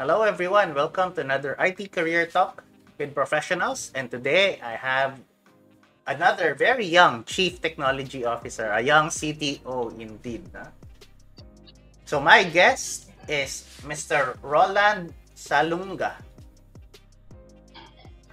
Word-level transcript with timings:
Hello, 0.00 0.24
everyone. 0.24 0.72
Welcome 0.72 1.12
to 1.12 1.20
another 1.20 1.52
IT 1.60 1.92
Career 1.92 2.24
Talk 2.24 2.64
with 2.96 3.12
professionals. 3.12 3.92
And 3.92 4.08
today 4.08 4.56
I 4.64 4.72
have 4.72 5.20
another 6.08 6.56
very 6.56 6.88
young 6.88 7.20
Chief 7.28 7.60
Technology 7.60 8.24
Officer, 8.24 8.72
a 8.72 8.80
young 8.80 9.12
CTO 9.12 9.92
indeed. 10.00 10.48
So, 12.08 12.16
my 12.16 12.48
guest 12.48 13.12
is 13.28 13.68
Mr. 13.84 14.40
Roland 14.40 15.12
Salunga. 15.36 16.16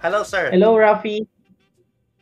Hello, 0.00 0.24
sir. 0.24 0.48
Hello, 0.48 0.72
Rafi. 0.72 1.28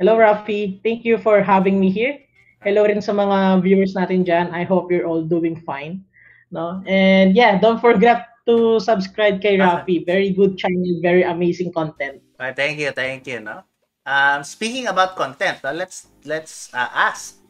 Hello, 0.02 0.18
Rafi. 0.18 0.82
Thank 0.82 1.06
you 1.06 1.22
for 1.22 1.38
having 1.38 1.78
me 1.78 1.94
here. 1.94 2.18
Hello 2.66 2.82
rin 2.82 2.98
sa 2.98 3.14
mga 3.14 3.62
viewers 3.62 3.94
natin 3.94 4.26
dyan. 4.26 4.50
I 4.50 4.66
hope 4.66 4.90
you're 4.90 5.06
all 5.06 5.22
doing 5.22 5.54
fine. 5.62 6.02
No? 6.50 6.82
And 6.82 7.38
yeah, 7.38 7.62
don't 7.62 7.78
forget 7.78 8.34
to 8.46 8.78
subscribe 8.80 9.42
kay 9.42 9.58
Rafi. 9.58 10.06
Very 10.06 10.30
good 10.30 10.56
channel, 10.56 11.02
very 11.02 11.22
amazing 11.22 11.72
content. 11.72 12.22
Uh, 12.38 12.52
thank 12.54 12.78
you, 12.78 12.90
thank 12.90 13.26
you. 13.26 13.40
No, 13.40 13.66
um, 14.06 14.44
speaking 14.44 14.86
about 14.86 15.16
content, 15.16 15.60
uh, 15.64 15.74
let's 15.74 16.08
let's 16.24 16.72
uh, 16.72 16.88
ask, 16.94 17.42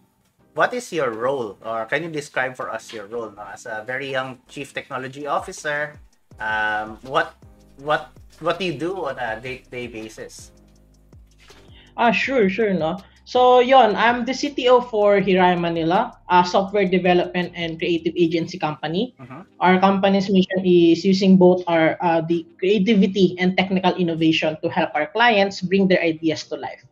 what 0.57 0.73
is 0.73 0.93
your 0.93 1.13
role, 1.13 1.59
or 1.61 1.85
can 1.85 2.03
you 2.03 2.11
describe 2.11 2.57
for 2.57 2.73
us 2.73 2.93
your 2.93 3.07
role 3.07 3.31
no? 3.31 3.45
as 3.53 3.67
a 3.67 3.85
very 3.87 4.11
young 4.11 4.41
chief 4.49 4.73
technology 4.73 5.27
officer? 5.27 6.01
Um, 6.41 6.99
what 7.05 7.37
what 7.81 8.13
what 8.41 8.59
do 8.59 8.65
you 8.65 8.77
do 8.77 9.07
on 9.07 9.19
a 9.19 9.41
day-to-day 9.41 9.87
basis? 9.89 10.53
Ah, 11.97 12.13
sure, 12.13 12.49
sure, 12.49 12.75
no. 12.75 13.01
So, 13.27 13.59
yon, 13.59 13.99
I'm 13.99 14.23
the 14.23 14.31
CTO 14.31 14.87
for 14.87 15.19
Hirai 15.19 15.59
Manila, 15.59 16.15
a 16.31 16.47
software 16.47 16.87
development 16.87 17.51
and 17.59 17.75
creative 17.75 18.15
agency 18.15 18.55
company. 18.55 19.19
Uh-huh. 19.19 19.43
Our 19.59 19.83
company's 19.83 20.31
mission 20.31 20.63
is 20.63 21.03
using 21.03 21.35
both 21.35 21.67
our 21.67 21.99
uh, 21.99 22.23
the 22.23 22.47
creativity 22.63 23.35
and 23.43 23.59
technical 23.59 23.99
innovation 23.99 24.55
to 24.63 24.71
help 24.71 24.95
our 24.95 25.11
clients 25.11 25.59
bring 25.59 25.91
their 25.91 25.99
ideas 25.99 26.47
to 26.47 26.55
life. 26.55 26.87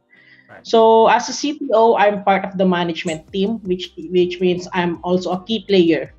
Right. 0.50 0.66
So, 0.66 1.06
as 1.06 1.30
a 1.30 1.34
CTO, 1.38 1.94
I'm 2.02 2.26
part 2.26 2.42
of 2.42 2.58
the 2.58 2.66
management 2.66 3.30
team, 3.30 3.62
which 3.62 3.94
which 4.10 4.42
means 4.42 4.66
I'm 4.74 4.98
also 5.06 5.38
a 5.38 5.40
key 5.46 5.62
player 5.70 6.10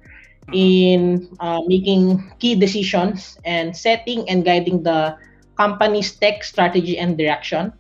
uh-huh. 0.47 0.55
in 0.55 1.27
uh, 1.44 1.59
making 1.67 2.23
key 2.39 2.55
decisions 2.55 3.35
and 3.44 3.75
setting 3.75 4.23
and 4.31 4.47
guiding 4.47 4.79
the 4.79 5.19
company's 5.59 6.16
tech 6.16 6.47
strategy 6.47 6.95
and 6.95 7.19
direction. 7.19 7.75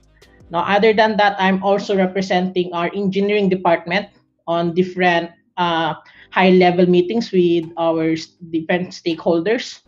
Now, 0.49 0.61
other 0.67 0.93
than 0.93 1.17
that, 1.17 1.35
I'm 1.39 1.63
also 1.63 1.97
representing 1.97 2.73
our 2.73 2.91
engineering 2.93 3.49
department 3.49 4.09
on 4.47 4.73
different 4.73 5.31
uh, 5.57 5.95
high-level 6.31 6.85
meetings 6.85 7.31
with 7.31 7.65
our 7.77 8.15
different 8.51 8.93
stakeholders. 8.93 9.81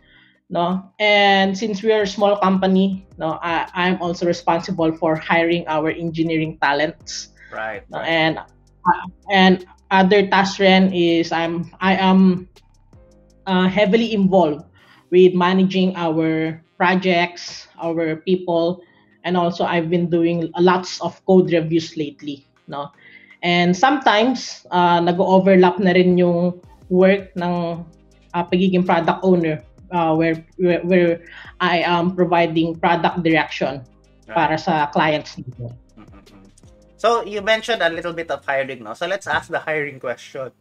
No, 0.50 0.80
and 0.98 1.52
since 1.52 1.84
we 1.84 1.92
are 1.92 2.04
a 2.04 2.08
small 2.08 2.40
company, 2.40 3.06
no, 3.20 3.38
I, 3.44 3.68
I'm 3.76 4.02
also 4.02 4.26
responsible 4.26 4.96
for 4.96 5.16
hiring 5.16 5.68
our 5.68 5.92
engineering 5.92 6.58
talents. 6.64 7.36
Right. 7.52 7.84
No, 7.92 8.00
and 8.00 8.40
uh, 8.40 9.08
and 9.30 9.68
other 9.92 10.26
task 10.28 10.60
ren 10.64 10.94
is 10.94 11.36
I'm 11.36 11.76
I 11.82 12.00
am 12.00 12.48
uh, 13.46 13.68
heavily 13.68 14.14
involved 14.16 14.64
with 15.12 15.36
managing 15.36 15.96
our 16.00 16.64
projects, 16.78 17.68
our 17.84 18.16
people, 18.16 18.80
and 19.28 19.36
also 19.36 19.68
I've 19.68 19.92
been 19.92 20.08
doing 20.08 20.48
lots 20.56 21.04
of 21.04 21.20
code 21.28 21.52
reviews 21.52 22.00
lately, 22.00 22.48
no? 22.72 22.96
And 23.44 23.76
sometimes 23.76 24.64
uh, 24.72 25.04
nag-overlap 25.04 25.84
na 25.84 25.92
rin 25.92 26.16
yung 26.16 26.56
work 26.88 27.36
ng 27.36 27.84
uh, 28.32 28.44
pagiging 28.48 28.88
product 28.88 29.20
owner 29.28 29.60
uh, 29.92 30.16
where, 30.16 30.40
where 30.56 30.80
where 30.88 31.12
I 31.60 31.84
am 31.84 32.16
providing 32.16 32.80
product 32.80 33.22
direction 33.22 33.84
para 34.32 34.56
sa 34.56 34.88
clients 34.96 35.36
nito. 35.36 35.76
Mm-hmm. 36.00 36.48
So 36.96 37.28
you 37.28 37.44
mentioned 37.44 37.84
a 37.84 37.92
little 37.92 38.16
bit 38.16 38.32
of 38.32 38.48
hiring, 38.48 38.88
no? 38.88 38.96
So 38.96 39.06
let's 39.06 39.28
ask 39.28 39.52
the 39.52 39.60
hiring 39.60 40.00
question. 40.00 40.56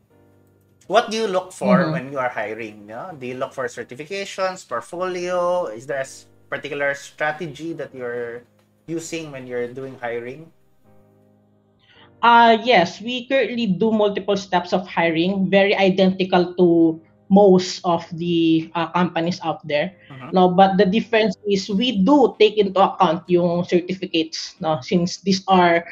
What 0.86 1.10
do 1.10 1.16
you 1.16 1.26
look 1.26 1.50
for 1.50 1.82
mm-hmm. 1.82 1.92
when 1.94 2.04
you 2.12 2.18
are 2.18 2.30
hiring? 2.30 2.86
No? 2.86 3.10
Do 3.10 3.26
you 3.26 3.34
look 3.34 3.50
for 3.50 3.66
certifications, 3.66 4.62
portfolio? 4.62 5.66
Is 5.66 5.86
there 5.86 6.02
a 6.02 6.08
particular 6.46 6.94
strategy 6.94 7.72
that 7.74 7.90
you're 7.90 8.46
using 8.86 9.30
when 9.30 9.46
you're 9.46 9.68
doing 9.68 9.98
hiring? 9.98 10.50
Uh, 12.22 12.58
yes, 12.64 13.00
we 13.00 13.26
currently 13.28 13.66
do 13.66 13.92
multiple 13.92 14.36
steps 14.36 14.72
of 14.72 14.86
hiring, 14.86 15.50
very 15.50 15.74
identical 15.76 16.54
to 16.54 17.00
most 17.28 17.82
of 17.84 18.06
the 18.14 18.70
uh, 18.74 18.86
companies 18.94 19.40
out 19.44 19.66
there. 19.66 19.94
Uh-huh. 20.10 20.30
No, 20.32 20.48
but 20.48 20.78
the 20.78 20.86
difference 20.86 21.36
is 21.46 21.68
we 21.68 22.02
do 22.02 22.34
take 22.38 22.56
into 22.56 22.78
account 22.80 23.26
yung 23.28 23.64
certificates, 23.64 24.54
no, 24.60 24.78
since 24.80 25.18
these 25.20 25.42
are 25.46 25.84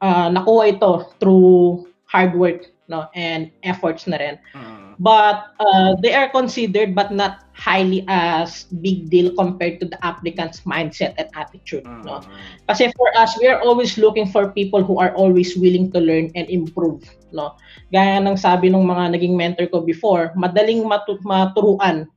uh, 0.00 0.30
nakuha 0.30 0.78
ito 0.78 1.10
through 1.18 1.86
hard 2.06 2.34
work, 2.34 2.70
no, 2.88 3.08
and 3.14 3.50
efforts 3.62 4.06
na 4.06 4.16
rin. 4.16 4.38
Uh-huh 4.54 4.86
but 4.98 5.52
uh, 5.60 5.94
they 6.00 6.14
are 6.14 6.28
considered 6.28 6.94
but 6.94 7.12
not 7.12 7.44
highly 7.52 8.04
as 8.08 8.64
big 8.80 9.08
deal 9.08 9.32
compared 9.36 9.80
to 9.80 9.86
the 9.86 9.98
applicant's 10.04 10.60
mindset 10.64 11.12
and 11.20 11.28
attitude 11.36 11.84
no 12.04 12.20
mm. 12.20 12.28
kasi 12.68 12.88
for 12.96 13.08
us 13.16 13.36
we 13.40 13.48
are 13.48 13.60
always 13.60 13.96
looking 14.00 14.24
for 14.28 14.52
people 14.52 14.80
who 14.80 14.98
are 14.98 15.12
always 15.16 15.56
willing 15.56 15.92
to 15.92 16.00
learn 16.00 16.32
and 16.34 16.48
improve 16.48 17.04
no 17.32 17.56
gaya 17.92 18.20
ng 18.20 18.36
sabi 18.36 18.72
ng 18.72 18.84
mga 18.84 19.16
naging 19.16 19.36
mentor 19.36 19.68
ko 19.68 19.84
before 19.84 20.32
madaling 20.36 20.84
matu- 20.84 21.20
maturuan 21.24 22.08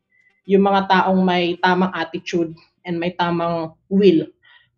yung 0.48 0.64
mga 0.64 0.88
taong 0.88 1.20
may 1.24 1.60
tamang 1.60 1.92
attitude 1.96 2.56
and 2.88 2.96
may 2.96 3.12
tamang 3.20 3.76
will 3.92 4.24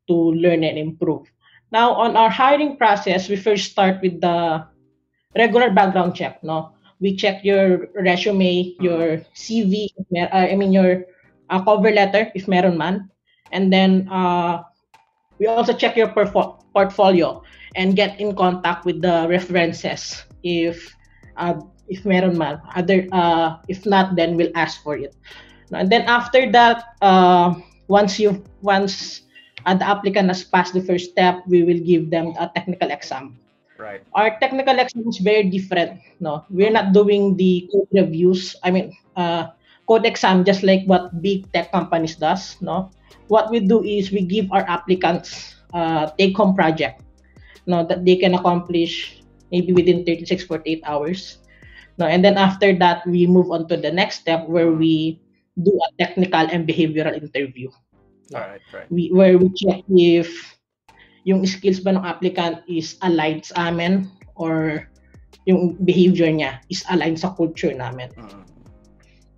to 0.10 0.34
learn 0.34 0.66
and 0.66 0.78
improve 0.78 1.30
now 1.70 1.94
on 1.94 2.18
our 2.18 2.34
hiring 2.34 2.78
process 2.78 3.30
we 3.30 3.38
first 3.38 3.70
start 3.70 4.02
with 4.02 4.18
the 4.22 4.66
regular 5.36 5.70
background 5.72 6.16
check 6.16 6.44
no 6.44 6.72
we 7.02 7.18
check 7.18 7.44
your 7.44 7.90
resume, 7.98 8.78
uh-huh. 8.78 8.86
your 8.86 9.06
CV, 9.34 9.90
uh, 10.16 10.30
I 10.32 10.56
mean 10.56 10.72
your 10.72 11.04
uh, 11.50 11.60
cover 11.66 11.92
letter 11.92 12.32
if 12.38 12.48
meron 12.48 12.78
man, 12.78 13.10
and 13.52 13.74
then 13.74 14.08
uh, 14.08 14.64
we 15.42 15.48
also 15.48 15.74
check 15.74 15.98
your 15.98 16.14
portfolio 16.14 17.42
and 17.76 17.98
get 17.98 18.22
in 18.22 18.38
contact 18.38 18.86
with 18.86 19.02
the 19.02 19.26
references 19.28 20.24
if 20.46 20.96
uh, 21.36 21.60
if 21.90 22.06
meron 22.06 22.38
man. 22.38 22.62
Other 22.78 23.10
uh, 23.12 23.58
if 23.68 23.84
not, 23.84 24.16
then 24.16 24.38
we'll 24.38 24.54
ask 24.56 24.80
for 24.86 24.96
it. 24.96 25.18
And 25.74 25.90
then 25.90 26.04
after 26.06 26.52
that, 26.54 26.96
uh, 27.02 27.58
once 27.90 28.20
you 28.22 28.46
once 28.62 29.26
uh, 29.66 29.74
the 29.74 29.90
applicant 29.90 30.30
has 30.30 30.46
passed 30.46 30.78
the 30.78 30.86
first 30.86 31.12
step, 31.12 31.42
we 31.50 31.64
will 31.66 31.82
give 31.82 32.14
them 32.14 32.38
a 32.38 32.46
technical 32.54 32.94
exam. 32.94 33.42
Right. 33.82 34.06
Our 34.14 34.38
technical 34.38 34.78
exam 34.78 35.10
is 35.10 35.18
very 35.18 35.50
different. 35.50 35.98
No, 36.22 36.46
we're 36.54 36.70
not 36.70 36.94
doing 36.94 37.34
the 37.34 37.66
code 37.74 37.90
reviews. 37.90 38.54
I 38.62 38.70
mean, 38.70 38.94
uh, 39.18 39.58
code 39.90 40.06
exam 40.06 40.46
just 40.46 40.62
like 40.62 40.86
what 40.86 41.10
big 41.26 41.50
tech 41.50 41.74
companies 41.74 42.14
does. 42.14 42.62
No, 42.62 42.94
what 43.26 43.50
we 43.50 43.58
do 43.58 43.82
is 43.82 44.14
we 44.14 44.22
give 44.22 44.54
our 44.54 44.62
applicants 44.70 45.58
uh, 45.74 46.14
take-home 46.14 46.54
project. 46.54 47.02
No, 47.66 47.82
that 47.90 48.06
they 48.06 48.22
can 48.22 48.38
accomplish 48.38 49.26
maybe 49.50 49.74
within 49.74 50.06
36 50.06 50.46
48 50.46 50.86
hours. 50.86 51.42
No, 51.98 52.06
and 52.06 52.22
then 52.22 52.38
after 52.38 52.78
that 52.78 53.02
we 53.10 53.26
move 53.26 53.50
on 53.50 53.66
to 53.74 53.78
the 53.78 53.92
next 53.92 54.22
step 54.22 54.46
where 54.46 54.70
we 54.70 55.18
do 55.58 55.74
a 55.74 55.90
technical 55.98 56.46
and 56.54 56.70
behavioral 56.70 57.18
interview. 57.18 57.74
All 58.34 58.46
right, 58.46 58.62
right. 58.74 58.88
We 58.94 59.10
where 59.10 59.42
we 59.42 59.50
check 59.58 59.84
if 59.90 60.30
yung 61.24 61.46
skills 61.46 61.82
ba 61.82 61.94
ng 61.94 62.06
applicant 62.06 62.66
is 62.66 62.98
aligned 63.06 63.46
sa 63.46 63.70
amin 63.70 64.10
or 64.36 64.86
yung 65.46 65.78
behavior 65.86 66.30
niya 66.30 66.62
is 66.70 66.86
aligned 66.90 67.18
sa 67.18 67.34
culture 67.34 67.74
namin. 67.74 68.10
Mm. 68.18 68.46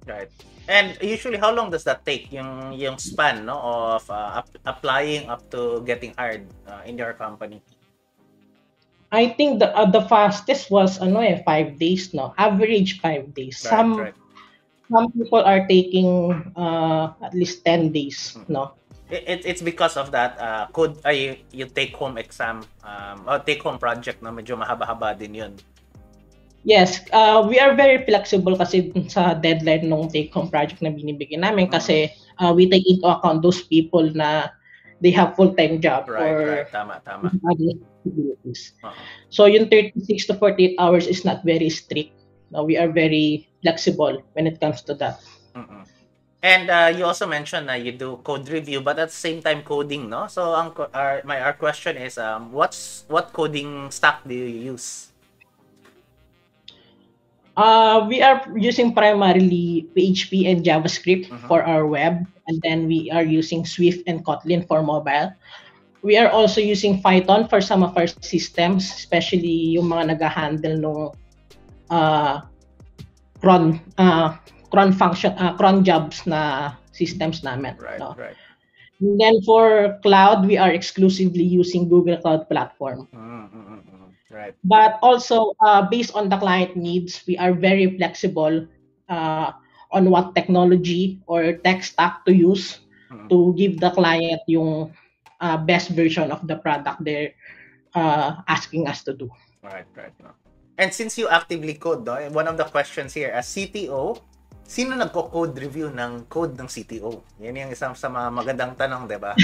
Right. 0.08 0.32
And 0.68 0.96
usually 1.04 1.36
how 1.36 1.52
long 1.52 1.72
does 1.72 1.84
that 1.84 2.08
take 2.08 2.32
yung 2.32 2.72
yung 2.80 2.96
span 2.96 3.44
no 3.44 3.60
of 3.60 4.08
uh, 4.08 4.40
up, 4.40 4.48
applying 4.64 5.28
up 5.28 5.44
to 5.52 5.84
getting 5.84 6.16
hired 6.16 6.48
uh, 6.68 6.84
in 6.88 6.96
your 6.96 7.12
company? 7.20 7.60
I 9.12 9.36
think 9.36 9.60
the 9.60 9.76
uh, 9.76 9.88
the 9.88 10.08
fastest 10.08 10.72
was 10.72 11.04
ano 11.04 11.20
eh 11.20 11.44
5 11.44 11.76
days 11.80 12.16
no. 12.16 12.32
Average 12.40 13.04
5 13.04 13.36
days. 13.36 13.60
Right, 13.60 13.72
some 13.76 13.92
right. 14.00 14.16
some 14.88 15.12
people 15.12 15.44
are 15.44 15.68
taking 15.68 16.32
uh, 16.56 17.12
at 17.20 17.36
least 17.36 17.68
10 17.68 17.92
days 17.92 18.40
mm. 18.40 18.48
no 18.48 18.72
it, 19.10 19.46
it's 19.46 19.62
because 19.62 19.98
of 19.98 20.12
that 20.12 20.40
uh, 20.40 20.68
code 20.72 20.98
ay 21.04 21.44
yung 21.52 21.70
take 21.70 21.96
home 21.96 22.18
exam 22.18 22.64
um, 22.84 23.28
or 23.28 23.40
take 23.40 23.62
home 23.62 23.78
project 23.78 24.24
na 24.24 24.32
medyo 24.32 24.56
mahaba-haba 24.56 25.18
din 25.18 25.36
yun. 25.36 25.54
Yes, 26.64 27.04
uh, 27.12 27.44
we 27.44 27.60
are 27.60 27.76
very 27.76 28.08
flexible 28.08 28.56
kasi 28.56 28.88
sa 29.12 29.36
deadline 29.36 29.92
ng 29.92 30.08
take 30.08 30.32
home 30.32 30.48
project 30.48 30.80
na 30.80 30.96
binibigyan 30.96 31.44
namin 31.44 31.68
mm-hmm. 31.68 31.76
kasi 31.76 32.08
uh, 32.40 32.56
we 32.56 32.72
take 32.72 32.88
into 32.88 33.04
account 33.04 33.44
those 33.44 33.68
people 33.68 34.08
na 34.16 34.48
they 35.04 35.12
have 35.12 35.36
full-time 35.36 35.84
job 35.84 36.08
right, 36.08 36.24
or 36.24 36.64
right. 36.64 36.72
tama 36.72 37.04
tama. 37.04 37.28
Uh-huh. 37.28 38.96
So 39.28 39.52
yung 39.52 39.68
36 39.68 40.32
to 40.32 40.34
48 40.40 40.80
hours 40.80 41.04
is 41.12 41.28
not 41.28 41.44
very 41.44 41.68
strict. 41.68 42.16
No, 42.56 42.64
we 42.64 42.80
are 42.80 42.88
very 42.88 43.52
flexible 43.60 44.24
when 44.40 44.48
it 44.48 44.64
comes 44.64 44.80
to 44.88 44.96
that. 45.04 45.20
Mm-mm. 45.52 45.84
And 46.44 46.68
uh, 46.68 46.92
you 46.92 47.08
also 47.08 47.24
mentioned 47.24 47.72
that 47.72 47.88
you 47.88 47.96
do 47.96 48.20
code 48.20 48.52
review, 48.52 48.84
but 48.84 49.00
at 49.00 49.08
the 49.08 49.16
same 49.16 49.40
time 49.40 49.64
coding, 49.64 50.12
no? 50.12 50.28
So 50.28 50.52
ang 50.52 50.76
our, 50.92 51.24
my 51.24 51.40
our 51.40 51.56
question 51.56 51.96
is, 51.96 52.20
um, 52.20 52.52
what's 52.52 53.08
what 53.08 53.32
coding 53.32 53.88
stack 53.96 54.28
do 54.28 54.36
you 54.36 54.76
use? 54.76 55.16
Uh, 57.56 58.04
we 58.10 58.20
are 58.20 58.44
using 58.60 58.92
primarily 58.92 59.88
PHP 59.96 60.52
and 60.52 60.68
JavaScript 60.68 61.32
uh-huh. 61.32 61.48
for 61.48 61.64
our 61.64 61.88
web, 61.88 62.28
and 62.52 62.60
then 62.60 62.92
we 62.92 63.08
are 63.08 63.24
using 63.24 63.64
Swift 63.64 64.04
and 64.04 64.20
Kotlin 64.28 64.68
for 64.68 64.84
mobile. 64.84 65.32
We 66.04 66.20
are 66.20 66.28
also 66.28 66.60
using 66.60 67.00
Python 67.00 67.48
for 67.48 67.64
some 67.64 67.88
of 67.88 67.96
our 67.96 68.12
systems, 68.20 68.92
especially 68.92 69.80
yung 69.80 69.88
mga 69.88 70.20
nag-handle 70.20 70.76
ng 70.76 71.00
uh, 71.88 72.44
cron 73.40 73.80
uh, 73.96 74.36
cron 74.74 74.90
function 74.90 75.38
uh, 75.38 75.54
cron 75.54 75.86
jobs 75.86 76.26
na 76.26 76.74
systems 76.90 77.46
namin. 77.46 77.78
Right, 77.78 78.02
no? 78.02 78.18
right. 78.18 78.34
And 78.98 79.22
then 79.22 79.38
for 79.46 80.00
cloud, 80.02 80.50
we 80.50 80.58
are 80.58 80.74
exclusively 80.74 81.46
using 81.46 81.86
Google 81.86 82.18
Cloud 82.18 82.50
Platform. 82.50 83.06
Mm-hmm. 83.14 84.34
Right. 84.34 84.58
But 84.66 84.98
also, 85.06 85.54
uh, 85.62 85.86
based 85.86 86.18
on 86.18 86.26
the 86.26 86.42
client 86.42 86.74
needs, 86.74 87.22
we 87.30 87.38
are 87.38 87.54
very 87.54 87.86
flexible 88.02 88.66
uh, 89.10 89.54
on 89.94 90.10
what 90.10 90.34
technology 90.34 91.22
or 91.30 91.54
tech 91.62 91.86
stack 91.86 92.26
to 92.26 92.34
use 92.34 92.82
mm-hmm. 93.14 93.30
to 93.30 93.54
give 93.54 93.78
the 93.78 93.94
client 93.94 94.42
yung 94.50 94.90
uh, 95.38 95.58
best 95.58 95.94
version 95.94 96.34
of 96.34 96.42
the 96.50 96.58
product 96.58 96.98
they're 97.06 97.38
uh, 97.94 98.42
asking 98.50 98.88
us 98.90 99.04
to 99.06 99.14
do. 99.14 99.30
Right, 99.62 99.86
right. 99.94 100.14
And 100.78 100.90
since 100.90 101.18
you 101.22 101.30
actively 101.30 101.76
code, 101.76 102.06
no, 102.06 102.18
one 102.34 102.48
of 102.48 102.58
the 102.58 102.66
questions 102.66 103.14
here, 103.14 103.30
as 103.30 103.46
CTO, 103.54 104.18
sino 104.64 104.96
nagko-code 104.96 105.56
review 105.60 105.88
ng 105.92 106.28
code 106.32 106.56
ng 106.58 106.68
CTO? 106.68 107.24
Yan 107.44 107.68
yung 107.68 107.72
isang 107.76 107.94
sa 107.94 108.10
mga 108.10 108.30
magandang 108.32 108.74
tanong, 108.80 109.06
di 109.06 109.20
ba? 109.20 109.38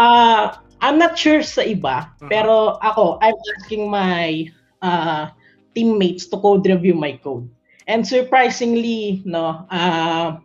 uh, 0.00 0.58
I'm 0.84 0.96
not 0.96 1.14
sure 1.16 1.44
sa 1.44 1.60
iba, 1.60 2.08
mm-hmm. 2.08 2.32
pero 2.32 2.80
ako, 2.80 3.20
I'm 3.20 3.36
asking 3.60 3.92
my 3.92 4.48
uh, 4.80 5.28
teammates 5.76 6.26
to 6.32 6.40
code 6.40 6.64
review 6.64 6.96
my 6.96 7.20
code. 7.20 7.46
And 7.84 8.06
surprisingly, 8.06 9.20
no, 9.28 9.68
uh, 9.68 10.40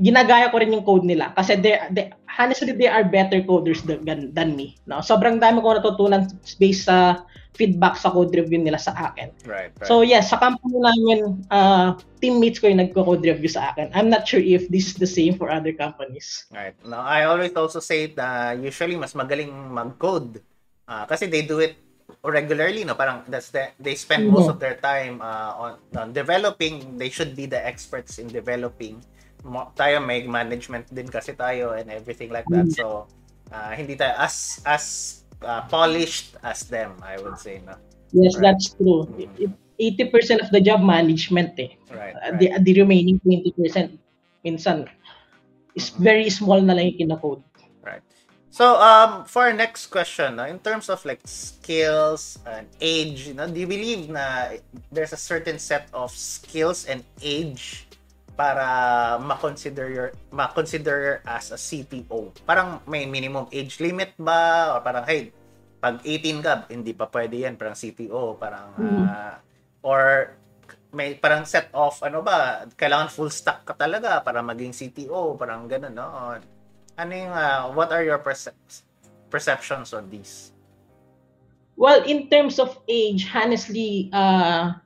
ginagaya 0.00 0.52
ko 0.52 0.60
rin 0.60 0.72
yung 0.72 0.84
code 0.84 1.08
nila 1.08 1.32
kasi 1.32 1.56
they, 1.56 1.76
they 1.92 2.12
honestly 2.38 2.72
they 2.72 2.88
are 2.88 3.04
better 3.04 3.40
coders 3.42 3.80
than, 3.84 4.32
than 4.32 4.56
me 4.56 4.76
no 4.86 5.00
sobrang 5.00 5.40
dami 5.40 5.60
ko 5.64 5.76
natutunan 5.76 6.28
based 6.60 6.88
sa 6.88 7.24
feedback 7.56 7.96
sa 7.96 8.12
code 8.12 8.36
review 8.36 8.60
nila 8.60 8.76
sa 8.76 8.92
akin. 8.92 9.32
Right, 9.48 9.72
right. 9.72 9.88
So 9.88 10.04
yes, 10.04 10.28
sa 10.30 10.36
company 10.36 10.76
namin, 10.76 11.40
uh, 11.48 11.96
teammates 12.20 12.60
ko 12.60 12.68
yung 12.68 12.84
nagko-code 12.84 13.24
review 13.24 13.48
sa 13.48 13.72
akin. 13.72 13.88
I'm 13.96 14.12
not 14.12 14.28
sure 14.28 14.44
if 14.44 14.68
this 14.68 14.92
is 14.92 14.96
the 15.00 15.08
same 15.08 15.40
for 15.40 15.48
other 15.48 15.72
companies. 15.72 16.44
Right. 16.52 16.76
Now, 16.84 17.02
I 17.02 17.24
always 17.24 17.56
also 17.56 17.80
say 17.80 18.12
that 18.14 18.60
usually 18.60 19.00
mas 19.00 19.16
magaling 19.16 19.50
mag-code 19.72 20.44
uh, 20.86 21.08
kasi 21.08 21.26
they 21.26 21.42
do 21.48 21.64
it 21.64 21.80
regularly, 22.22 22.84
no? 22.84 22.94
Parang 22.94 23.24
that's 23.26 23.50
the, 23.50 23.72
they 23.80 23.96
spend 23.96 24.28
mm-hmm. 24.28 24.36
most 24.36 24.52
of 24.52 24.60
their 24.60 24.76
time 24.76 25.18
uh, 25.24 25.56
on, 25.56 25.72
on 25.96 26.12
developing. 26.12 27.00
They 27.00 27.08
should 27.08 27.34
be 27.34 27.48
the 27.48 27.58
experts 27.58 28.20
in 28.20 28.28
developing. 28.28 29.00
Tayo 29.78 30.02
may 30.02 30.26
management 30.26 30.90
din 30.90 31.06
kasi 31.06 31.32
tayo 31.32 31.72
and 31.78 31.90
everything 31.90 32.34
like 32.34 32.46
that. 32.50 32.66
So, 32.74 33.06
uh, 33.54 33.72
hindi 33.72 33.94
tayo 33.94 34.14
as 34.18 34.60
as 34.66 34.84
uh, 35.42 35.62
polished 35.70 36.36
as 36.42 36.66
them, 36.66 36.98
I 37.02 37.20
would 37.20 37.38
say. 37.38 37.62
No? 37.62 37.78
Yes, 38.12 38.36
right. 38.36 38.50
that's 38.50 38.74
true. 38.74 39.06
Mm-hmm. 39.06 39.52
80% 39.76 40.40
of 40.40 40.48
the 40.50 40.60
job 40.60 40.80
management 40.80 41.52
eh. 41.60 41.76
Right, 41.92 42.14
right. 42.16 42.38
The, 42.38 42.56
the 42.60 42.80
remaining 42.80 43.20
20% 43.20 43.98
minsan 44.44 44.88
is 45.74 45.90
mm-hmm. 45.90 46.02
very 46.02 46.30
small 46.30 46.60
na 46.60 46.74
lang 46.74 46.96
yung 46.96 47.10
kinakode. 47.10 47.44
Right. 47.84 48.00
So, 48.48 48.80
um, 48.80 49.24
for 49.28 49.44
our 49.44 49.52
next 49.52 49.92
question, 49.92 50.36
no, 50.36 50.44
in 50.48 50.58
terms 50.60 50.88
of 50.88 51.04
like 51.04 51.20
skills 51.28 52.38
and 52.46 52.66
age, 52.80 53.28
you 53.28 53.34
know, 53.34 53.46
do 53.46 53.60
you 53.60 53.68
believe 53.68 54.08
na 54.08 54.56
there's 54.90 55.12
a 55.12 55.20
certain 55.20 55.58
set 55.58 55.92
of 55.92 56.10
skills 56.10 56.86
and 56.88 57.04
age 57.20 57.84
para 58.36 59.16
ma-consider 59.18 59.86
your 59.88 60.08
ma-consider 60.30 61.24
as 61.24 61.50
a 61.50 61.58
CTO? 61.58 62.30
Parang 62.44 62.84
may 62.84 63.08
minimum 63.08 63.48
age 63.48 63.80
limit 63.80 64.12
ba 64.20 64.76
or 64.76 64.84
parang 64.84 65.08
hey, 65.08 65.32
pag 65.80 66.04
18 66.04 66.44
ka, 66.44 66.52
hindi 66.68 66.92
pa 66.92 67.08
pwede 67.08 67.48
yan 67.48 67.56
parang 67.56 67.74
CTO, 67.74 68.36
parang 68.36 68.68
mm-hmm. 68.76 69.04
uh, 69.08 69.36
or 69.80 70.32
may 70.92 71.16
parang 71.16 71.44
set 71.44 71.68
of 71.72 71.96
ano 72.04 72.20
ba, 72.20 72.64
kailangan 72.76 73.12
full 73.12 73.32
stack 73.32 73.64
ka 73.64 73.76
talaga 73.76 74.20
para 74.20 74.40
maging 74.44 74.72
CTO, 74.72 75.36
parang 75.36 75.68
ganun, 75.68 75.92
no? 75.92 76.36
Ano 76.96 77.12
yung 77.12 77.32
uh, 77.32 77.72
what 77.76 77.92
are 77.92 78.04
your 78.04 78.20
perce- 78.20 78.56
perceptions 79.28 79.92
on 79.92 80.08
these? 80.08 80.56
Well, 81.76 82.00
in 82.08 82.32
terms 82.32 82.56
of 82.56 82.72
age, 82.88 83.28
honestly, 83.36 84.08
uh, 84.12 84.80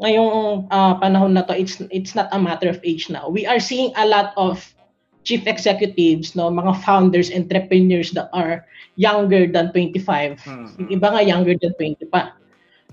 ngayong 0.00 0.66
uh, 0.72 0.96
panahon 0.98 1.36
na 1.36 1.44
to, 1.44 1.52
it's 1.52 1.80
it's 1.92 2.16
not 2.16 2.32
a 2.32 2.40
matter 2.40 2.68
of 2.68 2.80
age 2.82 3.12
now. 3.12 3.28
We 3.28 3.44
are 3.44 3.60
seeing 3.60 3.92
a 3.94 4.08
lot 4.08 4.32
of 4.40 4.64
chief 5.24 5.46
executives, 5.46 6.32
no, 6.32 6.48
mga 6.48 6.80
founders, 6.80 7.28
entrepreneurs 7.28 8.10
that 8.16 8.32
are 8.32 8.64
younger 8.96 9.46
than 9.46 9.72
25. 9.72 10.40
Mm-hmm. 10.40 10.66
Yung 10.80 10.90
iba 10.96 11.06
nga 11.12 11.22
younger 11.22 11.54
than 11.60 11.76
20 11.76 12.08
pa. 12.08 12.32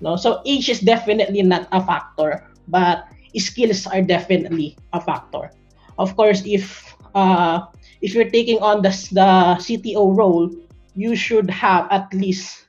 No? 0.03 0.19
So 0.19 0.43
age 0.45 0.67
is 0.69 0.83
definitely 0.83 1.41
not 1.41 1.71
a 1.71 1.79
factor, 1.79 2.43
but 2.67 3.07
skills 3.39 3.87
are 3.87 4.01
definitely 4.03 4.77
a 4.93 4.99
factor. 4.99 5.49
Of 5.97 6.15
course, 6.19 6.43
if 6.45 6.93
uh, 7.15 7.71
if 8.01 8.13
you're 8.13 8.29
taking 8.29 8.59
on 8.59 8.83
the 8.83 8.93
the 9.15 9.57
CTO 9.63 10.13
role, 10.13 10.51
you 10.93 11.15
should 11.15 11.49
have 11.49 11.87
at 11.89 12.11
least 12.13 12.67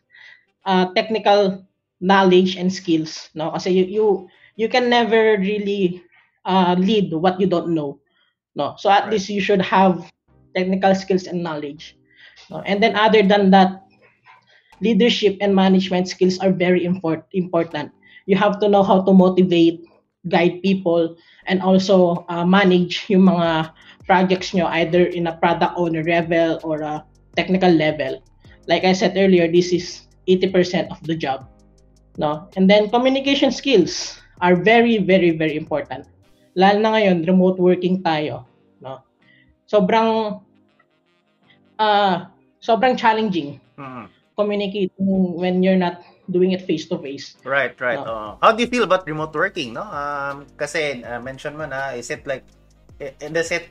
uh, 0.65 0.93
technical 0.95 1.65
knowledge 2.01 2.57
and 2.57 2.73
skills 2.73 3.31
no? 3.35 3.51
Kasi 3.51 3.71
you 3.73 3.85
you, 3.85 4.07
you 4.57 4.69
can 4.69 4.89
never 4.89 5.39
really 5.39 6.03
uh, 6.45 6.77
lead 6.79 7.13
what 7.13 7.41
you 7.41 7.47
don't 7.47 7.75
know 7.75 8.01
no? 8.55 8.75
So 8.79 8.91
at 8.91 9.05
right. 9.05 9.13
least 9.13 9.29
you 9.29 9.41
should 9.41 9.63
have 9.63 10.11
technical 10.55 10.95
skills 10.95 11.27
and 11.27 11.43
knowledge 11.43 11.99
no? 12.51 12.63
and 12.67 12.83
then 12.83 12.97
other 12.97 13.23
than 13.23 13.51
that 13.51 13.89
leadership 14.81 15.37
and 15.41 15.55
management 15.55 16.09
skills 16.09 16.39
are 16.39 16.53
very 16.53 16.85
import, 16.85 17.27
important. 17.33 17.91
You 18.27 18.37
have 18.37 18.61
to 18.61 18.69
know 18.69 18.83
how 18.83 19.03
to 19.03 19.13
motivate 19.13 19.85
guide 20.29 20.63
people 20.63 21.17
and 21.47 21.63
also 21.63 22.27
uh, 22.29 22.45
manage 22.45 23.07
yung 23.09 23.27
mga 23.27 23.73
projects 24.07 24.53
nyo 24.53 24.67
either 24.81 25.07
in 25.13 25.29
a 25.29 25.37
product 25.37 25.75
owner 25.77 26.03
level 26.05 26.61
or 26.65 26.83
a 26.83 27.05
technical 27.37 27.71
level. 27.71 28.21
Like 28.69 28.85
i 28.85 28.93
said 28.93 29.17
earlier 29.17 29.49
this 29.49 29.73
is 29.73 30.05
80% 30.29 30.93
of 30.93 31.01
the 31.09 31.17
job 31.17 31.49
no? 32.19 32.51
And 32.59 32.69
then 32.69 32.91
communication 32.91 33.55
skills 33.55 34.19
are 34.43 34.59
very 34.59 34.99
very 34.99 35.33
very 35.33 35.55
important. 35.57 36.11
Lalo 36.59 36.83
na 36.83 36.99
ngayon 36.99 37.23
remote 37.25 37.57
working 37.63 38.03
tayo, 38.03 38.45
no? 38.83 39.07
Sobrang 39.71 40.43
uh, 41.79 42.27
sobrang 42.59 42.99
challenging. 42.99 43.63
Mm-hmm. 43.79 44.11
Communicating 44.35 45.35
when 45.35 45.63
you're 45.63 45.79
not 45.79 46.03
doing 46.31 46.53
it 46.53 46.63
face 46.63 46.87
to 46.87 46.99
face. 46.99 47.35
Right, 47.43 47.75
right. 47.81 47.99
No? 47.99 48.07
Uh, 48.07 48.31
how 48.43 48.53
do 48.53 48.63
you 48.63 48.71
feel 48.71 48.85
about 48.85 49.07
remote 49.07 49.35
working, 49.35 49.73
no? 49.75 49.87
Um 49.87 50.45
kasi 50.59 51.03
uh, 51.07 51.23
mention 51.23 51.55
mo 51.55 51.65
na 51.65 51.95
is 51.95 52.11
it 52.11 52.27
like 52.27 52.43
does 53.31 53.55
it 53.55 53.71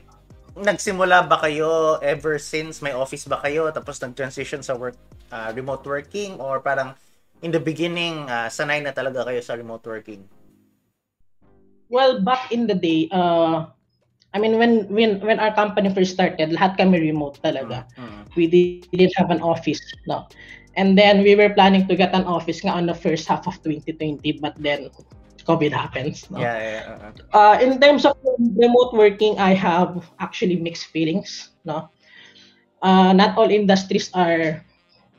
nagsimula 0.58 1.28
ba 1.28 1.38
kayo 1.38 2.00
ever 2.02 2.40
since 2.40 2.82
may 2.82 2.90
office 2.90 3.28
ba 3.28 3.38
kayo 3.44 3.70
tapos 3.70 4.00
nag-transition 4.02 4.58
sa 4.64 4.74
work 4.74 4.98
uh, 5.30 5.54
remote 5.54 5.86
working 5.86 6.34
or 6.42 6.58
parang 6.58 6.96
in 7.42 7.50
the 7.50 7.60
beginning, 7.60 8.26
uh, 8.26 8.50
sanay 8.50 8.82
na 8.82 8.90
talaga 8.90 9.26
kayo 9.26 9.40
sa 9.42 9.54
remote 9.54 9.86
working? 9.86 10.26
Well, 11.88 12.20
back 12.20 12.52
in 12.52 12.66
the 12.66 12.76
day, 12.76 13.08
uh, 13.10 13.72
I 14.34 14.38
mean, 14.38 14.60
when 14.60 14.84
when 14.92 15.24
when 15.24 15.40
our 15.40 15.54
company 15.56 15.88
first 15.88 16.12
started, 16.12 16.52
lahat 16.52 16.76
kami 16.76 17.00
remote 17.00 17.40
talaga. 17.40 17.88
Mm-hmm. 17.96 18.22
We 18.36 18.44
didn't 18.92 19.16
have 19.16 19.32
an 19.32 19.40
office, 19.40 19.80
no. 20.04 20.28
And 20.76 20.94
then 20.94 21.24
we 21.24 21.34
were 21.34 21.50
planning 21.50 21.88
to 21.88 21.96
get 21.96 22.14
an 22.14 22.28
office 22.28 22.62
nga 22.62 22.76
on 22.76 22.86
the 22.86 22.94
first 22.94 23.26
half 23.26 23.48
of 23.48 23.58
2020, 23.64 24.38
but 24.38 24.54
then 24.60 24.92
COVID 25.48 25.72
happens. 25.72 26.28
No? 26.30 26.38
Yeah, 26.38 26.58
yeah. 26.60 27.10
Uh, 27.32 27.56
in 27.58 27.80
terms 27.80 28.04
of 28.04 28.20
remote 28.36 28.92
working, 28.92 29.40
I 29.40 29.56
have 29.56 30.06
actually 30.20 30.60
mixed 30.60 30.92
feelings. 30.92 31.56
No, 31.64 31.88
uh, 32.84 33.16
not 33.16 33.34
all 33.40 33.48
industries 33.48 34.12
are 34.12 34.60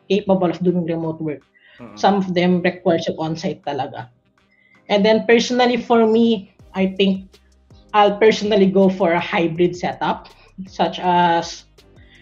capable 0.08 0.54
of 0.54 0.62
doing 0.62 0.86
remote 0.86 1.20
work. 1.20 1.42
Mm-hmm. 1.80 1.98
Some 1.98 2.16
of 2.20 2.36
them 2.36 2.62
requires 2.62 3.08
you 3.08 3.16
on-site 3.18 3.64
talaga. 3.64 4.12
And 4.90 5.06
then 5.06 5.26
personally 5.26 5.78
for 5.78 6.06
me, 6.06 6.54
I 6.76 6.94
think 6.94 7.40
I'll 7.94 8.20
personally 8.20 8.68
go 8.68 8.90
for 8.90 9.14
a 9.14 9.20
hybrid 9.20 9.76
setup, 9.76 10.30
such 10.68 11.00
as, 11.02 11.66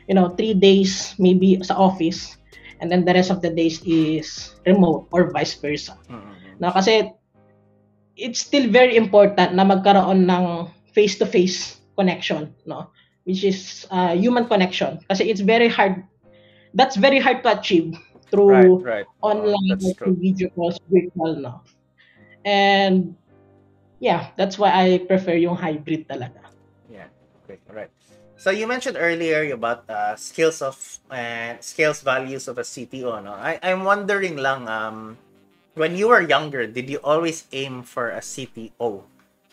you 0.07 0.15
know, 0.15 0.29
three 0.37 0.53
days 0.53 1.15
maybe 1.19 1.59
sa 1.63 1.75
office, 1.75 2.37
and 2.79 2.91
then 2.91 3.03
the 3.03 3.11
rest 3.11 3.31
of 3.31 3.41
the 3.41 3.49
days 3.49 3.81
is 3.83 4.55
remote 4.65 5.09
or 5.11 5.31
vice 5.31 5.57
versa. 5.59 5.97
Mm-hmm. 6.07 6.63
Na 6.63 6.71
kasi 6.71 7.11
it's 8.15 8.39
still 8.39 8.69
very 8.71 8.95
important 8.95 9.53
na 9.53 9.65
magkaroon 9.65 10.29
ng 10.29 10.45
face-to-face 10.93 11.81
connection, 11.97 12.53
no? 12.65 12.89
Which 13.25 13.43
is 13.43 13.85
uh, 13.91 14.15
human 14.15 14.47
connection. 14.47 15.03
Kasi 15.09 15.29
it's 15.29 15.41
very 15.41 15.67
hard, 15.67 16.01
that's 16.73 16.95
very 16.95 17.19
hard 17.19 17.43
to 17.43 17.59
achieve 17.59 17.93
through 18.29 18.83
right, 18.83 19.05
right. 19.05 19.07
online 19.21 19.71
Oh, 19.71 19.87
or 19.89 19.93
through 19.93 20.15
video 20.19 20.49
calls, 20.49 20.79
virtual, 20.89 21.35
no? 21.35 21.61
And 22.45 23.15
yeah, 23.99 24.31
that's 24.35 24.57
why 24.57 24.71
I 24.71 24.99
prefer 24.99 25.35
yung 25.35 25.55
hybrid 25.55 26.07
talaga. 26.07 26.43
Yeah. 26.91 27.11
Okay. 27.43 27.59
All 27.69 27.75
right. 27.75 27.91
So 28.37 28.53
you 28.53 28.67
mentioned 28.67 28.97
earlier 28.99 29.49
about 29.53 29.89
uh, 29.89 30.15
skills 30.15 30.61
of 30.61 30.77
and 31.09 31.57
skills 31.63 32.01
values 32.05 32.47
of 32.47 32.57
a 32.61 32.65
CTO. 32.65 33.23
No, 33.23 33.33
I 33.33 33.57
I'm 33.63 33.83
wondering 33.83 34.37
lang. 34.37 34.69
Um, 34.69 35.17
when 35.73 35.97
you 35.97 36.09
were 36.09 36.21
younger, 36.21 36.67
did 36.67 36.89
you 36.89 37.01
always 37.03 37.45
aim 37.53 37.81
for 37.81 38.13
a 38.13 38.21
CTO 38.21 39.01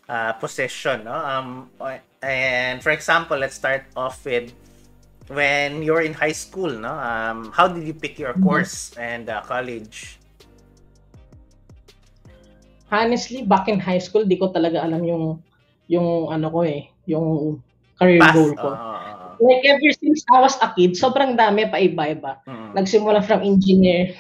uh, 0.08 0.32
position? 0.36 1.04
No. 1.04 1.16
Um, 1.16 1.70
and 2.20 2.82
for 2.82 2.92
example, 2.92 3.38
let's 3.38 3.56
start 3.56 3.84
off 3.96 4.24
with 4.24 4.52
when 5.28 5.82
you 5.82 5.92
were 5.92 6.02
in 6.04 6.12
high 6.14 6.36
school. 6.36 6.70
No. 6.70 6.92
Um, 6.92 7.52
how 7.52 7.68
did 7.68 7.84
you 7.86 7.94
pick 7.94 8.18
your 8.18 8.34
Mhm. 8.34 8.42
course 8.44 8.92
and 8.96 9.28
uh, 9.28 9.40
college? 9.42 10.18
Honestly, 12.92 13.42
back 13.42 13.66
in 13.66 13.80
high 13.80 13.98
school, 13.98 14.22
di 14.22 14.38
ko 14.38 14.54
talaga 14.54 14.84
alam 14.84 15.02
yung 15.02 15.42
yung 15.90 16.30
ano 16.30 16.46
ko 16.52 16.62
eh, 16.62 16.86
yung 17.10 17.58
career 17.98 18.22
Path. 18.22 18.34
goal 18.36 18.52
ko. 18.54 18.68
Uh, 18.70 19.34
Like 19.42 19.66
ever 19.66 19.90
since 19.98 20.22
I 20.30 20.38
was 20.40 20.54
a 20.62 20.70
kid, 20.78 20.94
sobrang 20.94 21.34
dami 21.34 21.66
pa 21.66 21.82
iba-iba. 21.82 22.38
mm, 22.46 22.70
Nagsimula 22.78 23.18
from 23.26 23.42
engineer, 23.42 24.14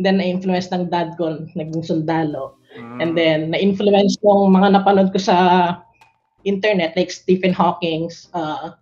then 0.00 0.16
na-influence 0.16 0.72
ng 0.72 0.88
dad 0.88 1.14
ko, 1.20 1.44
naging 1.52 1.84
sundalo. 1.84 2.56
mm, 2.72 2.98
And 3.04 3.12
then 3.12 3.52
na-influence 3.52 4.16
ng 4.24 4.40
mga 4.56 4.68
napanood 4.80 5.12
ko 5.12 5.20
sa 5.20 5.36
internet 6.48 6.96
like 6.96 7.12
Stephen 7.12 7.52
Hawking, 7.52 8.08
uh, 8.32 8.72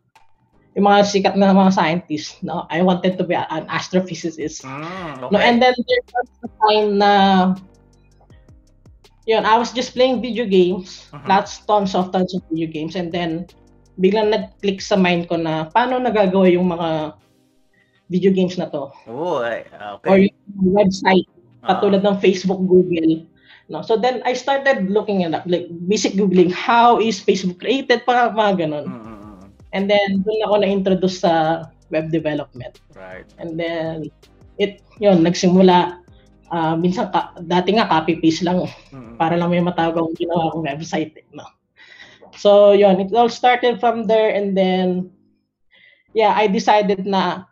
yung 0.75 0.87
mga 0.87 1.01
sikat 1.07 1.35
na 1.39 1.55
mga 1.55 1.71
scientists, 1.73 2.43
no? 2.43 2.67
I 2.67 2.83
wanted 2.83 3.15
to 3.17 3.25
be 3.25 3.35
an 3.35 3.67
astrophysicist. 3.71 4.67
mm, 4.67 5.23
No, 5.23 5.31
okay. 5.31 5.47
and 5.47 5.63
then 5.63 5.75
there 5.75 6.03
was 6.11 6.29
a 6.43 6.51
time 6.67 6.89
na 6.99 7.13
yun, 9.25 9.47
I 9.47 9.57
was 9.57 9.73
just 9.73 9.95
playing 9.95 10.21
video 10.21 10.45
games, 10.45 11.09
Mhm. 11.15 11.25
lots, 11.25 11.65
tons 11.65 11.95
of 11.95 12.13
tons 12.13 12.35
of 12.35 12.43
video 12.51 12.69
games, 12.69 12.93
and 12.95 13.09
then 13.09 13.49
biglang 13.97 14.35
nag-click 14.35 14.83
sa 14.83 14.99
mind 14.99 15.31
ko 15.31 15.39
na 15.39 15.71
paano 15.71 16.03
nagagawa 16.03 16.51
yung 16.51 16.67
mga 16.69 17.15
video 18.11 18.35
games 18.35 18.59
na 18.59 18.67
to 18.69 18.91
Oh, 19.09 19.41
ay, 19.41 19.65
or 20.05 20.19
okay. 20.19 20.29
yung 20.59 20.75
website 20.75 21.25
Ah, 21.65 21.81
katulad 21.81 22.05
ng 22.05 22.21
Facebook, 22.21 22.61
Google. 22.69 23.25
No, 23.73 23.81
so 23.81 23.97
then 23.97 24.21
I 24.29 24.37
started 24.37 24.93
looking 24.93 25.25
at 25.25 25.33
that, 25.33 25.49
like 25.49 25.65
basic 25.89 26.13
googling 26.13 26.53
how 26.53 27.01
is 27.01 27.17
Facebook 27.17 27.57
created 27.57 28.05
para 28.05 28.29
mga 28.29 28.69
ganun. 28.69 28.85
mm, 28.85 28.93
mm, 28.93 29.09
mm, 29.09 29.14
And 29.75 29.91
then 29.91 30.23
doon 30.23 30.41
ako 30.47 30.55
na-introduce 30.63 31.27
sa 31.27 31.67
web 31.91 32.15
development. 32.15 32.79
right. 32.95 33.27
And 33.43 33.59
then, 33.59 34.09
it, 34.57 34.81
yun, 35.03 35.27
nagsimula, 35.27 35.99
ah, 36.55 36.75
minsan, 36.79 37.11
ka, 37.11 37.35
dati 37.43 37.75
nga 37.75 37.91
copy 37.91 38.23
paste 38.23 38.47
lang, 38.47 38.71
Mm, 38.95 39.19
para 39.19 39.35
lang 39.35 39.51
may 39.51 39.59
matawag 39.63 39.99
akong 39.99 40.15
ginawa 40.15 40.51
akong 40.51 40.67
website. 40.67 41.13
Eh, 41.19 41.27
no? 41.35 41.47
So, 42.39 42.75
yun, 42.75 42.99
it 43.03 43.11
all 43.15 43.31
started 43.31 43.79
from 43.83 44.07
there 44.07 44.31
and 44.31 44.55
then, 44.55 45.11
yeah, 46.15 46.35
I 46.35 46.47
decided 46.47 47.07
na 47.07 47.47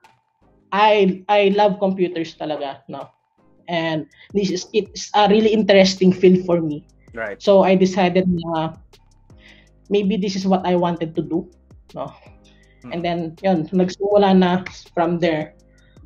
I 0.72 1.22
I 1.28 1.52
love 1.52 1.78
computers 1.82 2.34
talaga, 2.34 2.82
no? 2.90 3.10
And 3.70 4.06
this 4.34 4.50
is, 4.50 4.66
it's 4.74 5.10
a 5.14 5.30
really 5.30 5.54
interesting 5.54 6.10
field 6.10 6.46
for 6.46 6.58
me. 6.62 6.86
right. 7.14 7.38
So, 7.38 7.62
I 7.62 7.74
decided 7.76 8.26
na 8.26 8.74
maybe 9.92 10.16
this 10.16 10.34
is 10.34 10.48
what 10.48 10.64
I 10.64 10.74
wanted 10.74 11.14
to 11.14 11.22
do, 11.22 11.46
no? 11.94 12.12
And 12.90 13.04
then, 13.04 13.38
yun, 13.42 13.70
nagsimula 13.70 14.34
na 14.34 14.66
from 14.90 15.22
there 15.22 15.54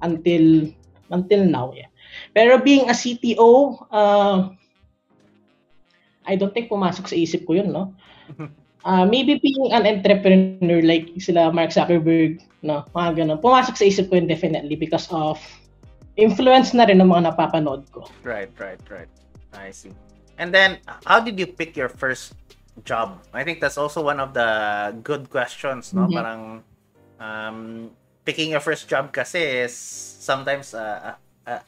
until 0.04 0.68
until 1.08 1.42
now, 1.46 1.72
yeah. 1.72 1.88
Pero 2.36 2.60
being 2.60 2.88
a 2.90 2.96
CTO, 2.96 3.80
uh, 3.88 4.52
I 6.26 6.34
don't 6.36 6.52
think 6.52 6.68
pumasok 6.68 7.08
sa 7.08 7.16
isip 7.16 7.46
ko 7.46 7.56
yun, 7.56 7.72
no? 7.72 7.94
Uh, 8.86 9.02
maybe 9.02 9.34
being 9.42 9.74
an 9.74 9.82
entrepreneur 9.82 10.78
like 10.78 11.10
sila 11.18 11.50
Mark 11.50 11.74
Zuckerberg, 11.74 12.38
no? 12.62 12.86
Mga 12.94 13.18
ganun. 13.18 13.42
Pumasok 13.42 13.74
sa 13.74 13.82
isip 13.82 14.06
ko 14.06 14.14
yun 14.14 14.30
definitely 14.30 14.78
because 14.78 15.10
of 15.10 15.42
influence 16.14 16.70
na 16.70 16.86
rin 16.86 17.02
ng 17.02 17.10
mga 17.10 17.34
napapanood 17.34 17.82
ko. 17.90 18.06
Right, 18.22 18.46
right, 18.62 18.78
right. 18.86 19.10
I 19.58 19.74
see. 19.74 19.90
And 20.38 20.54
then, 20.54 20.78
how 21.02 21.18
did 21.18 21.34
you 21.34 21.50
pick 21.50 21.74
your 21.74 21.90
first 21.90 22.38
job? 22.84 23.22
I 23.32 23.44
think 23.44 23.60
that's 23.60 23.78
also 23.78 24.02
one 24.04 24.20
of 24.20 24.34
the 24.34 24.50
good 25.02 25.30
questions, 25.30 25.94
no? 25.94 26.08
Mhm. 26.08 26.12
Parang, 26.12 26.42
um, 27.20 27.58
picking 28.26 28.50
your 28.50 28.60
first 28.60 28.90
job 28.90 29.12
kasi 29.14 29.38
is 29.64 29.72
sometimes, 30.20 30.74
uh, 30.74 31.14
uh, 31.14 31.16
uh, 31.46 31.62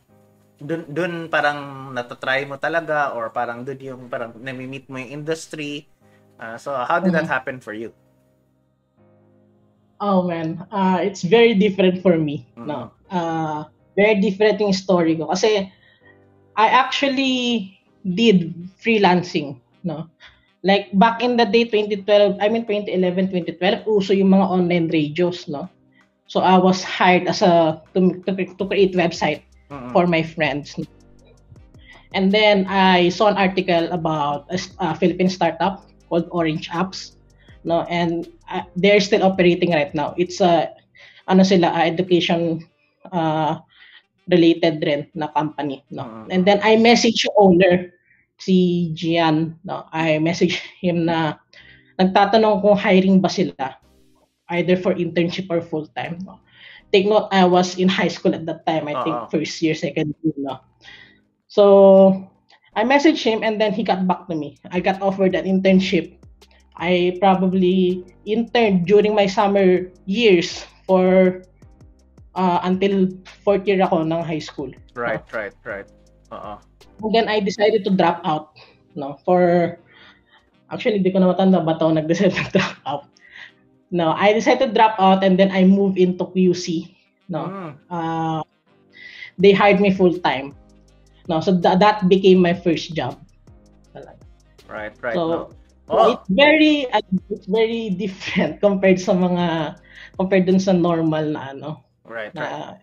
dun, 0.61 0.85
dun 0.91 1.29
parang 1.31 1.91
natatry 1.95 2.45
mo 2.49 2.59
talaga 2.59 3.15
or 3.15 3.31
parang 3.31 3.65
dun 3.65 3.79
yung 3.81 4.03
parang 4.11 4.35
nami-meet 4.37 4.91
mo 4.91 4.99
yung 4.99 5.23
industry. 5.25 5.87
Uh, 6.38 6.59
so, 6.59 6.75
how 6.75 6.99
did 6.99 7.15
that 7.15 7.27
Mhm. 7.27 7.33
happen 7.33 7.57
for 7.62 7.73
you? 7.73 7.95
Oh 9.99 10.23
man, 10.23 10.62
uh, 10.71 11.03
it's 11.03 11.27
very 11.27 11.55
different 11.59 12.03
for 12.07 12.15
me. 12.15 12.47
No, 12.55 12.95
uh, 13.11 13.67
very 13.99 14.23
different 14.23 14.62
yung 14.62 14.71
story 14.71 15.19
ko 15.19 15.27
kasi 15.27 15.67
I 16.55 16.67
actually 16.71 17.75
did 18.07 18.55
freelancing. 18.79 19.59
No, 19.83 20.07
like 20.68 20.92
back 21.00 21.25
in 21.25 21.40
the 21.40 21.48
day 21.48 21.64
2012, 21.64 22.37
I 22.37 22.52
mean 22.52 22.68
2011, 22.68 23.32
2012, 23.56 23.88
uso 23.88 24.12
yung 24.12 24.37
mga 24.37 24.46
online 24.52 24.87
radios. 24.92 25.48
No, 25.48 25.64
so 26.28 26.44
I 26.44 26.60
was 26.60 26.84
hired 26.84 27.25
as 27.25 27.40
a 27.40 27.80
to, 27.96 28.20
to, 28.28 28.32
to 28.37 28.64
create 28.68 28.92
website 28.92 29.48
Mm-mm. 29.72 29.90
for 29.96 30.04
my 30.04 30.20
friends. 30.20 30.76
And 32.12 32.32
then 32.32 32.68
I 32.68 33.08
saw 33.08 33.32
an 33.32 33.37
article 33.40 33.88
about 33.92 34.44
a, 34.52 34.60
a 34.80 34.94
Philippine 34.94 35.32
startup 35.32 35.88
called 36.08 36.28
Orange 36.30 36.68
Apps. 36.68 37.16
No, 37.64 37.88
and 37.88 38.28
uh, 38.52 38.62
they're 38.76 39.00
still 39.00 39.25
operating 39.25 39.72
right 39.72 39.92
now. 39.96 40.14
It's 40.20 40.40
a 40.40 40.72
ano 41.28 41.44
sila 41.44 41.68
uh, 41.72 41.84
education 41.84 42.64
uh, 43.12 43.60
related 44.28 44.84
rin 44.84 45.08
na 45.16 45.32
company, 45.32 45.84
no. 45.88 46.04
Mhm. 46.04 46.25
And 46.32 46.42
then 46.44 46.60
I 46.60 46.76
message 46.76 47.25
yung 47.25 47.37
owner 47.37 47.92
si 48.38 48.90
Gian, 48.95 49.59
no. 49.66 49.87
I 49.92 50.18
message 50.18 50.62
him 50.80 51.04
na 51.04 51.42
nagtatanong 51.99 52.62
kung 52.62 52.78
hiring 52.78 53.18
ba 53.18 53.28
sila 53.28 53.76
either 54.54 54.78
for 54.78 54.95
internship 54.97 55.50
or 55.50 55.61
full 55.61 55.87
time, 55.92 56.18
no. 56.25 56.40
Take 56.88 57.04
note, 57.04 57.28
I 57.28 57.45
was 57.45 57.76
in 57.76 57.88
high 57.88 58.09
school 58.09 58.33
at 58.33 58.49
that 58.49 58.64
time. 58.64 58.88
I 58.88 58.97
Oo. 58.97 59.04
think 59.04 59.16
first 59.28 59.61
year, 59.61 59.76
second 59.76 60.16
year, 60.25 60.33
no. 60.40 60.64
So, 61.45 62.25
I 62.73 62.85
messaged 62.85 63.21
him 63.21 63.45
and 63.45 63.61
then 63.61 63.76
he 63.76 63.85
got 63.85 64.09
back 64.09 64.25
to 64.28 64.35
me. 64.35 64.57
I 64.73 64.80
got 64.80 65.02
offered 65.02 65.35
an 65.35 65.45
internship. 65.45 66.16
I 66.78 67.18
probably 67.21 68.07
interned 68.25 68.87
during 68.87 69.12
my 69.12 69.26
summer 69.26 69.90
years 70.07 70.64
for 70.87 71.42
uh, 72.38 72.61
until 72.62 73.11
fourth 73.42 73.66
year 73.66 73.83
ako 73.83 74.07
ng 74.07 74.23
high 74.23 74.40
school. 74.40 74.71
Right, 74.95 75.21
right, 75.35 75.52
right. 75.66 75.88
Uh-uh. 76.30 76.62
And 77.02 77.14
then 77.14 77.26
I 77.28 77.40
decided 77.40 77.85
to 77.85 77.93
drop 77.95 78.21
out. 78.25 78.59
No, 78.95 79.19
for 79.25 79.78
actually 80.71 80.99
di 81.00 81.11
ko 81.14 81.19
na 81.23 81.33
matanda 81.33 81.62
ba 81.62 81.78
to 81.78 81.93
nag-decide 81.93 82.35
na 82.38 82.49
drop 82.50 82.76
out. 82.87 83.05
No, 83.90 84.12
I 84.12 84.33
decided 84.37 84.69
to 84.69 84.75
drop 84.75 85.00
out 85.00 85.25
and 85.25 85.38
then 85.38 85.49
I 85.50 85.64
moved 85.64 85.97
into 85.97 86.25
QC. 86.28 86.95
No, 87.28 87.45
Mm, 87.45 87.71
uh, 87.93 88.40
they 89.37 89.52
hired 89.52 89.81
me 89.81 89.93
full 89.93 90.17
time. 90.21 90.57
No, 91.28 91.40
so 91.45 91.52
tha- 91.52 91.76
that 91.76 92.09
became 92.09 92.40
my 92.40 92.57
first 92.57 92.97
job. 92.97 93.21
Right, 94.69 94.93
right. 95.00 95.14
So, 95.17 95.28
no. 95.28 95.40
Oh, 95.88 96.12
It's 96.12 96.28
very 96.28 96.85
it's 97.33 97.49
very 97.49 97.88
different 97.97 98.61
compared 98.64 99.00
sa 99.00 99.17
mga 99.17 99.81
compared 100.21 100.45
dun 100.45 100.61
sa 100.61 100.76
normal 100.76 101.33
na 101.33 101.57
ano 101.57 101.81
right, 102.05 102.28
right. 102.28 102.37
na 102.37 102.76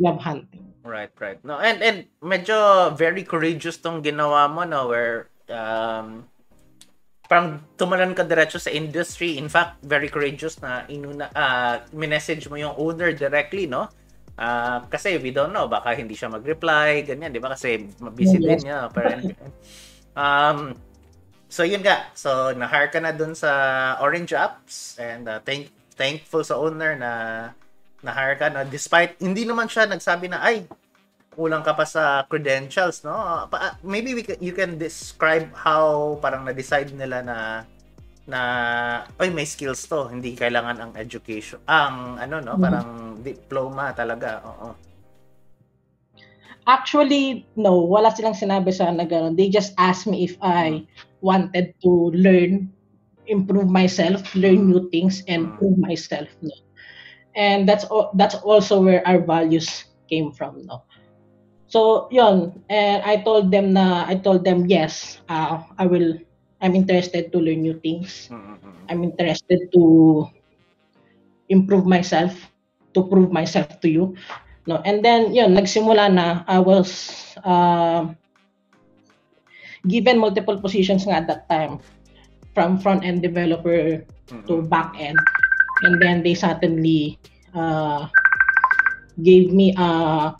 job 0.00 0.16
hunting. 0.24 0.72
Right, 0.84 1.08
right. 1.16 1.40
No, 1.40 1.56
and 1.56 1.80
and 1.80 1.98
medyo 2.20 2.92
very 2.92 3.24
courageous 3.24 3.80
tong 3.80 4.04
ginawa 4.04 4.52
mo 4.52 4.68
no 4.68 4.92
where 4.92 5.32
um 5.48 6.28
parang 7.24 7.64
tumalan 7.80 8.12
ka 8.12 8.20
diretso 8.20 8.60
sa 8.60 8.68
industry. 8.68 9.40
In 9.40 9.48
fact, 9.48 9.80
very 9.80 10.12
courageous 10.12 10.60
na 10.60 10.84
inuna 10.92 11.32
uh, 11.32 11.80
minessage 11.96 12.52
mo 12.52 12.60
yung 12.60 12.76
owner 12.76 13.16
directly, 13.16 13.64
no? 13.64 13.88
Ah, 14.36 14.84
kasi 14.90 15.16
we 15.16 15.30
don't 15.32 15.54
know, 15.54 15.70
baka 15.70 15.94
hindi 15.96 16.12
siya 16.12 16.28
mag-reply, 16.28 17.06
ganyan, 17.06 17.32
di 17.32 17.40
ba? 17.40 17.54
Kasi 17.56 17.86
busy 18.12 18.42
Yes. 18.42 18.60
din 18.60 18.60
niya. 18.68 18.92
Pero, 18.92 19.08
um, 20.20 20.74
so 21.48 21.64
yun 21.64 21.80
nga. 21.80 22.12
So, 22.12 22.52
na-hire 22.52 22.92
ka 22.92 23.00
na 23.00 23.14
dun 23.14 23.32
sa 23.32 23.50
Orange 24.04 24.34
Apps 24.36 24.98
and 25.00 25.24
uh, 25.30 25.38
thank 25.40 25.70
thankful 25.94 26.42
sa 26.42 26.58
owner 26.58 26.98
na 26.98 27.10
na-hire 28.04 28.36
ka 28.36 28.52
na 28.52 28.62
despite 28.68 29.16
hindi 29.18 29.48
naman 29.48 29.66
siya 29.66 29.88
nagsabi 29.88 30.28
na 30.28 30.44
ay 30.44 30.68
kulang 31.34 31.66
ka 31.66 31.74
pa 31.74 31.82
sa 31.82 32.22
credentials, 32.30 33.02
no? 33.02 33.10
Pa, 33.50 33.74
maybe 33.82 34.14
we 34.14 34.22
can, 34.22 34.38
you 34.38 34.54
can 34.54 34.78
describe 34.78 35.50
how 35.50 36.14
parang 36.22 36.46
na-decide 36.46 36.94
nila 36.94 37.26
na 37.26 37.38
na 38.24 38.40
oy 39.20 39.28
may 39.28 39.44
skills 39.44 39.84
to 39.84 40.08
hindi 40.08 40.32
kailangan 40.32 40.80
ang 40.80 40.92
education 40.96 41.60
ang 41.68 42.16
ano 42.16 42.40
no 42.40 42.56
mm-hmm. 42.56 42.64
parang 42.64 42.88
diploma 43.20 43.92
talaga 43.92 44.40
oo 44.48 44.72
actually 46.64 47.44
no 47.52 47.84
wala 47.84 48.08
silang 48.16 48.32
sinabi 48.32 48.72
sa 48.72 48.88
na 48.88 49.04
ganun 49.04 49.36
they 49.36 49.52
just 49.52 49.76
asked 49.76 50.08
me 50.08 50.24
if 50.24 50.40
I 50.40 50.88
mm-hmm. 50.88 50.88
wanted 51.20 51.76
to 51.84 52.16
learn 52.16 52.72
improve 53.28 53.68
myself 53.68 54.24
learn 54.32 54.72
new 54.72 54.88
things 54.88 55.20
and 55.28 55.44
mm-hmm. 55.44 55.60
prove 55.60 55.76
myself 55.76 56.32
no 56.40 56.56
and 57.34 57.68
that's 57.68 57.86
that's 58.14 58.34
also 58.46 58.82
where 58.82 59.02
our 59.06 59.18
values 59.18 59.84
came 60.08 60.30
from 60.30 60.64
no 60.66 60.82
so 61.66 62.06
yon 62.10 62.54
and 62.70 63.02
I 63.02 63.18
told 63.22 63.50
them 63.50 63.74
na 63.74 64.06
I 64.06 64.14
told 64.16 64.46
them 64.46 64.66
yes 64.70 65.20
uh, 65.28 65.62
I 65.78 65.86
will 65.86 66.18
I'm 66.64 66.72
interested 66.72 67.28
to 67.28 67.38
learn 67.38 67.60
new 67.60 67.76
things. 67.76 68.32
Mm-hmm. 68.32 68.88
I'm 68.88 69.04
interested 69.04 69.68
to 69.76 70.24
improve 71.52 71.84
myself, 71.84 72.32
to 72.96 73.04
prove 73.04 73.28
myself 73.28 73.68
to 73.84 73.88
you. 73.92 74.16
No, 74.64 74.80
and 74.88 75.04
then 75.04 75.36
yun, 75.36 75.52
nagsimula 75.52 76.08
na 76.08 76.40
I 76.48 76.56
was 76.56 76.88
uh, 77.44 78.08
given 79.84 80.16
multiple 80.16 80.56
positions 80.56 81.04
nga 81.04 81.20
at 81.20 81.28
that 81.28 81.44
time 81.52 81.84
from 82.56 82.80
front 82.80 83.04
end 83.04 83.20
developer 83.20 84.00
mm-hmm. 84.00 84.48
to 84.48 84.64
back 84.64 84.96
end. 84.96 85.20
And 85.84 86.00
then 86.00 86.24
they 86.24 86.32
suddenly 86.32 87.20
uh, 87.52 88.08
gave 89.20 89.52
me 89.52 89.76
a 89.76 90.32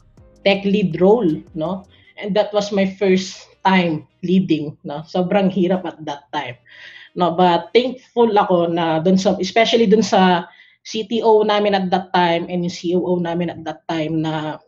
tech 0.45 0.65
lead 0.65 0.97
role, 1.01 1.29
no? 1.55 1.85
And 2.17 2.33
that 2.37 2.53
was 2.53 2.73
my 2.73 2.89
first 2.89 3.45
time 3.65 4.09
leading, 4.25 4.77
no? 4.85 5.05
Sobrang 5.05 5.53
hirap 5.53 5.85
at 5.85 6.01
that 6.09 6.29
time. 6.33 6.57
No, 7.15 7.37
but 7.37 7.71
thankful 7.71 8.33
ako 8.35 8.73
na 8.73 8.99
doon 8.99 9.15
sa 9.15 9.39
especially 9.39 9.87
doon 9.87 10.03
sa 10.03 10.51
CTO 10.85 11.47
namin 11.47 11.73
at 11.73 11.87
that 11.89 12.13
time 12.13 12.45
and 12.51 12.67
yung 12.67 12.75
COO 12.75 13.23
namin 13.23 13.55
at 13.55 13.61
that 13.65 13.81
time 13.89 14.21
na 14.21 14.61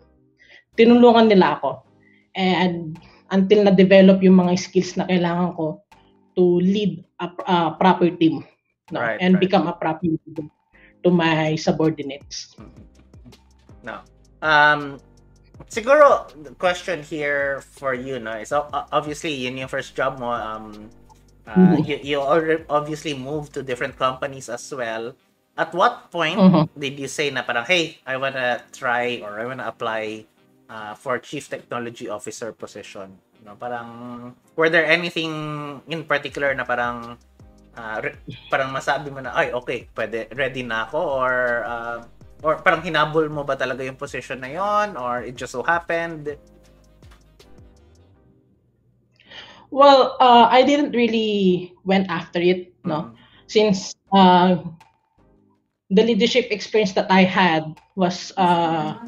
tinulungan 0.79 1.29
nila 1.29 1.61
ako. 1.61 1.83
And 2.39 2.97
until 3.35 3.67
na-develop 3.67 4.23
yung 4.23 4.39
mga 4.39 4.55
skills 4.57 4.95
na 4.95 5.09
kailangan 5.11 5.59
ko 5.59 5.83
to 6.39 6.63
lead 6.63 7.03
a, 7.19 7.27
a 7.49 7.57
proper 7.75 8.13
team 8.15 8.45
no? 8.93 9.01
right, 9.01 9.19
and 9.19 9.37
right. 9.37 9.43
become 9.43 9.67
a 9.67 9.75
proper 9.75 10.07
leader 10.07 10.47
to 11.07 11.15
my 11.15 11.55
subordinates. 11.55 12.59
No. 13.87 14.03
Um, 14.43 14.99
siguro 15.71 16.27
question 16.59 17.01
here 17.01 17.65
for 17.65 17.95
you 17.95 18.21
no 18.21 18.37
is 18.37 18.53
obviously 18.93 19.33
yun 19.33 19.57
yung 19.57 19.73
first 19.73 19.97
job 19.97 20.21
mo 20.21 20.29
um 20.29 20.93
uh, 21.49 21.57
mm-hmm. 21.57 21.81
you, 21.81 21.97
you 22.05 22.19
obviously 22.69 23.17
moved 23.17 23.57
to 23.57 23.65
different 23.65 23.97
companies 23.97 24.53
as 24.53 24.69
well 24.69 25.17
at 25.57 25.73
what 25.73 26.13
point 26.13 26.37
mm-hmm. 26.37 26.69
did 26.77 27.01
you 27.01 27.09
say 27.09 27.33
na 27.33 27.41
parang 27.41 27.65
hey 27.65 27.97
I 28.05 28.21
wanna 28.21 28.61
try 28.69 29.25
or 29.25 29.41
I 29.41 29.49
wanna 29.49 29.65
apply 29.65 30.29
uh, 30.69 30.93
for 30.93 31.17
chief 31.19 31.49
technology 31.49 32.13
officer 32.13 32.53
position 32.53 33.17
no 33.41 33.57
parang 33.57 34.37
were 34.61 34.69
there 34.69 34.85
anything 34.85 35.33
in 35.89 36.05
particular 36.05 36.53
na 36.53 36.69
parang 36.69 37.17
uh, 37.77 38.01
re- 38.03 38.19
parang 38.51 38.73
masabi 38.75 39.13
mo 39.13 39.21
na 39.21 39.37
ay 39.37 39.53
okay 39.53 39.87
pwede 39.95 40.27
ready 40.35 40.65
na 40.67 40.89
ako 40.89 40.99
or 40.99 41.35
uh, 41.65 42.01
Or 42.45 42.61
parang 42.61 42.85
hinabol 42.85 43.33
mo 43.33 43.49
ba 43.49 43.57
talaga 43.57 43.81
yung 43.81 43.97
position 43.97 44.45
na 44.45 44.53
yon 44.53 44.97
or 45.01 45.25
it 45.25 45.41
just 45.41 45.57
so 45.57 45.65
happened? 45.65 46.37
Well, 49.73 50.17
uh, 50.21 50.47
I 50.53 50.63
didn't 50.63 50.93
really 50.93 51.73
went 51.85 52.07
after 52.13 52.39
it, 52.39 52.77
no. 52.85 53.11
Mm. 53.11 53.11
Since 53.49 53.97
uh, 54.13 54.63
the 55.91 56.03
leadership 56.05 56.53
experience 56.53 56.93
that 56.93 57.09
I 57.11 57.25
had 57.25 57.81
was 57.97 58.33
uh, 58.37 59.01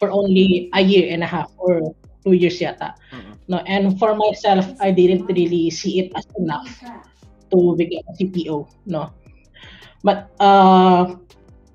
for 0.00 0.10
only 0.10 0.70
a 0.72 0.80
year 0.80 1.12
and 1.12 1.22
a 1.22 1.28
half 1.28 1.52
or 1.60 1.94
two 2.24 2.32
years 2.32 2.58
yata. 2.58 2.96
Mm-hmm. 3.12 3.32
No, 3.46 3.58
and 3.68 3.94
for 4.00 4.16
myself, 4.16 4.66
I 4.80 4.90
didn't 4.90 5.28
really 5.28 5.70
see 5.70 6.00
it 6.00 6.10
as 6.16 6.26
enough 6.34 6.82
to 7.50 7.76
become 7.76 8.04
a 8.08 8.12
CPO, 8.16 8.66
no. 8.86 9.12
But 10.02 10.30
uh, 10.38 11.16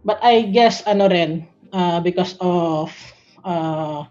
But 0.01 0.17
I 0.25 0.49
guess 0.49 0.81
ano 0.89 1.05
rin 1.10 1.45
uh, 1.73 2.01
because 2.01 2.34
of 2.41 2.89
uh, 3.45 4.05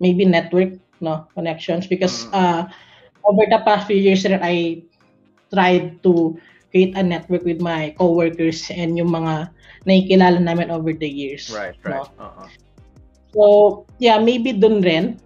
maybe 0.00 0.24
network 0.24 0.80
no 1.04 1.28
connections 1.36 1.84
because 1.84 2.24
mm. 2.28 2.32
uh, 2.32 2.62
over 3.28 3.44
the 3.48 3.60
past 3.68 3.86
few 3.86 4.00
years 4.00 4.24
rin 4.24 4.40
I 4.40 4.80
tried 5.52 6.00
to 6.08 6.40
create 6.72 6.96
a 6.96 7.04
network 7.04 7.44
with 7.44 7.60
my 7.60 7.92
coworkers 8.00 8.72
and 8.72 8.96
yung 8.96 9.12
mga 9.12 9.52
nakikilala 9.84 10.40
namin 10.40 10.72
over 10.72 10.96
the 10.96 11.08
years. 11.08 11.52
Right, 11.52 11.76
right. 11.84 12.08
No? 12.16 12.24
Uh-huh. 12.24 12.48
So, 13.36 13.42
yeah, 14.00 14.16
maybe 14.16 14.56
dun 14.56 14.80
rin. 14.80 15.20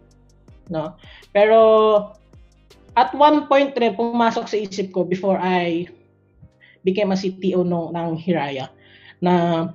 No? 0.67 0.99
Pero, 1.31 2.19
at 2.97 3.13
one 3.13 3.45
point 3.47 3.77
rin, 3.77 3.93
pumasok 3.93 4.49
sa 4.49 4.57
isip 4.57 4.91
ko 4.91 5.05
before 5.05 5.37
I 5.37 5.85
became 6.81 7.13
a 7.13 7.19
CTO 7.21 7.63
no, 7.63 7.93
ng 7.93 8.17
Hiraya 8.17 8.73
na 9.21 9.69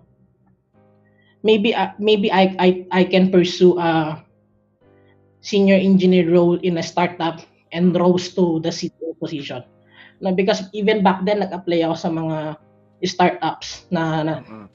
maybe 1.46 1.74
uh, 1.74 1.94
maybe 2.02 2.34
I, 2.34 2.54
I 2.58 2.70
I 2.90 3.04
can 3.06 3.30
pursue 3.30 3.78
a 3.78 4.22
senior 5.42 5.78
engineer 5.78 6.30
role 6.30 6.58
in 6.62 6.78
a 6.78 6.86
startup 6.86 7.42
and 7.74 7.94
rose 7.98 8.34
to 8.38 8.62
the 8.62 8.70
CTO 8.70 9.18
position. 9.18 9.66
Na 10.22 10.30
because 10.34 10.70
even 10.74 11.02
back 11.02 11.26
then 11.26 11.42
nag-apply 11.42 11.82
ako 11.82 11.96
sa 11.98 12.10
mga 12.14 12.38
startups 13.02 13.90
na, 13.90 14.22
na 14.22 14.36
mm-hmm. 14.46 14.66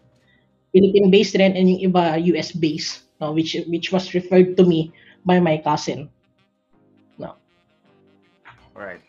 Philippine 0.74 1.08
based 1.10 1.38
rin 1.38 1.54
and 1.54 1.70
yung 1.70 1.94
iba 1.94 2.18
US 2.34 2.50
based 2.50 3.06
no 3.22 3.30
which 3.30 3.54
which 3.70 3.94
was 3.94 4.12
referred 4.12 4.58
to 4.58 4.66
me 4.66 4.90
by 5.22 5.38
my 5.38 5.62
cousin. 5.62 6.10
Right. 8.76 9.00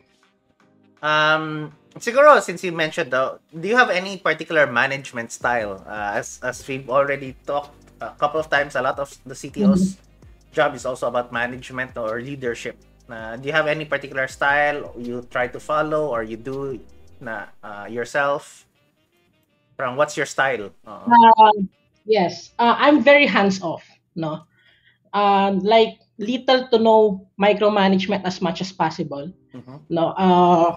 Um 1.03 1.75
Siguro, 1.99 2.38
since 2.41 2.63
you 2.63 2.71
mentioned 2.71 3.12
though, 3.12 3.39
do 3.49 3.67
you 3.67 3.75
have 3.75 3.89
any 3.89 4.17
particular 4.17 4.69
management 4.69 5.32
style? 5.32 5.82
Uh, 5.86 6.21
as 6.21 6.39
as 6.45 6.62
we've 6.67 6.89
already 6.89 7.34
talked 7.45 7.73
a 8.01 8.13
couple 8.17 8.39
of 8.39 8.49
times, 8.49 8.77
a 8.77 8.82
lot 8.82 8.99
of 9.01 9.10
the 9.25 9.34
CTO's 9.34 9.97
mm-hmm. 9.97 10.53
job 10.53 10.75
is 10.75 10.86
also 10.86 11.08
about 11.10 11.34
management 11.34 11.97
or 11.97 12.21
leadership. 12.21 12.77
Uh, 13.10 13.38
do 13.38 13.47
you 13.47 13.56
have 13.56 13.67
any 13.67 13.86
particular 13.86 14.27
style 14.27 14.93
you 14.97 15.25
try 15.32 15.47
to 15.47 15.60
follow 15.60 16.13
or 16.13 16.21
you 16.21 16.38
do 16.38 16.80
na 17.19 17.49
uh, 17.63 17.88
yourself? 17.89 18.65
From 19.77 19.97
what's 19.97 20.17
your 20.17 20.25
style? 20.25 20.73
Uh, 20.86 21.06
um, 21.38 21.69
yes, 22.06 22.53
uh, 22.58 22.77
I'm 22.77 23.01
very 23.01 23.25
hands 23.25 23.62
off. 23.62 23.86
No, 24.13 24.45
um, 25.13 25.60
like 25.62 25.97
little 26.17 26.67
to 26.69 26.77
no 26.77 27.30
micromanagement 27.41 28.25
as 28.25 28.41
much 28.41 28.62
as 28.62 28.73
possible. 28.73 29.34
Mm-hmm. 29.53 29.77
No, 29.89 30.15
uh, 30.17 30.75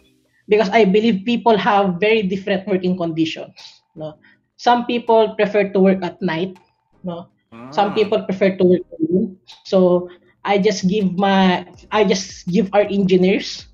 because 0.48 0.68
I 0.70 0.84
believe 0.84 1.24
people 1.24 1.56
have 1.56 2.00
very 2.00 2.22
different 2.22 2.66
working 2.66 2.96
conditions. 2.96 3.82
No, 3.94 4.18
some 4.56 4.86
people 4.86 5.34
prefer 5.34 5.70
to 5.72 5.78
work 5.80 6.02
at 6.02 6.20
night. 6.22 6.58
No, 7.02 7.28
mm. 7.52 7.74
some 7.74 7.94
people 7.94 8.22
prefer 8.24 8.56
to 8.56 8.64
work 8.64 8.86
alone. 8.98 9.38
So 9.64 10.08
I 10.44 10.58
just 10.58 10.88
give 10.88 11.16
my 11.16 11.66
I 11.90 12.04
just 12.04 12.48
give 12.48 12.70
our 12.72 12.86
engineers 12.86 13.66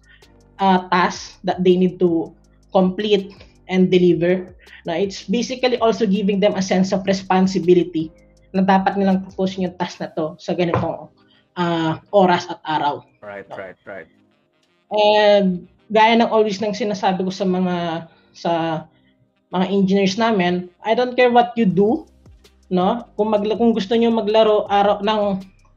uh, 0.59 0.88
tasks 0.88 1.38
that 1.44 1.62
they 1.62 1.76
need 1.76 1.98
to 2.00 2.35
complete 2.72 3.35
and 3.68 3.90
deliver. 3.90 4.54
No, 4.87 4.94
it's 4.94 5.26
basically 5.26 5.78
also 5.78 6.06
giving 6.06 6.38
them 6.38 6.54
a 6.54 6.62
sense 6.62 6.94
of 6.94 7.02
responsibility 7.06 8.14
na 8.54 8.62
dapat 8.62 8.94
nilang 8.94 9.26
tapusin 9.26 9.66
yung 9.66 9.76
task 9.76 9.98
na 9.98 10.09
to 10.14 10.38
sa 10.38 10.54
ganitong 10.54 11.11
uh, 11.59 11.98
oras 12.14 12.46
at 12.46 12.62
araw. 12.62 13.02
Right, 13.18 13.46
no? 13.50 13.56
right, 13.59 13.78
right. 13.85 14.09
And 14.90 15.66
gaya 15.90 16.18
ng 16.18 16.31
always 16.31 16.59
nang 16.59 16.75
sinasabi 16.75 17.22
ko 17.27 17.31
sa 17.31 17.46
mga 17.46 18.07
sa 18.35 18.53
mga 19.51 19.66
engineers 19.70 20.18
namin, 20.18 20.68
I 20.83 20.94
don't 20.94 21.14
care 21.14 21.31
what 21.31 21.55
you 21.55 21.66
do, 21.66 22.07
no? 22.70 23.07
Kung 23.14 23.31
mag 23.31 23.46
kung 23.46 23.75
gusto 23.75 23.94
niyo 23.94 24.11
maglaro 24.11 24.66
araw 24.66 25.03
ng 25.03 25.20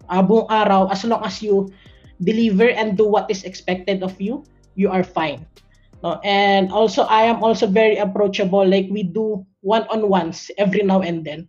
uh, 0.09 0.45
araw 0.49 0.89
as 0.89 1.05
long 1.05 1.21
as 1.21 1.41
you 1.41 1.69
deliver 2.19 2.69
and 2.73 2.97
do 2.97 3.05
what 3.05 3.29
is 3.29 3.45
expected 3.45 4.01
of 4.01 4.17
you, 4.19 4.43
you 4.75 4.89
are 4.89 5.05
fine. 5.05 5.45
No? 6.03 6.19
And 6.23 6.71
also 6.71 7.03
I 7.07 7.27
am 7.27 7.43
also 7.43 7.67
very 7.67 7.97
approachable 7.97 8.65
like 8.65 8.87
we 8.89 9.03
do 9.03 9.45
one-on-ones 9.61 10.51
every 10.57 10.83
now 10.83 11.01
and 11.01 11.23
then. 11.23 11.47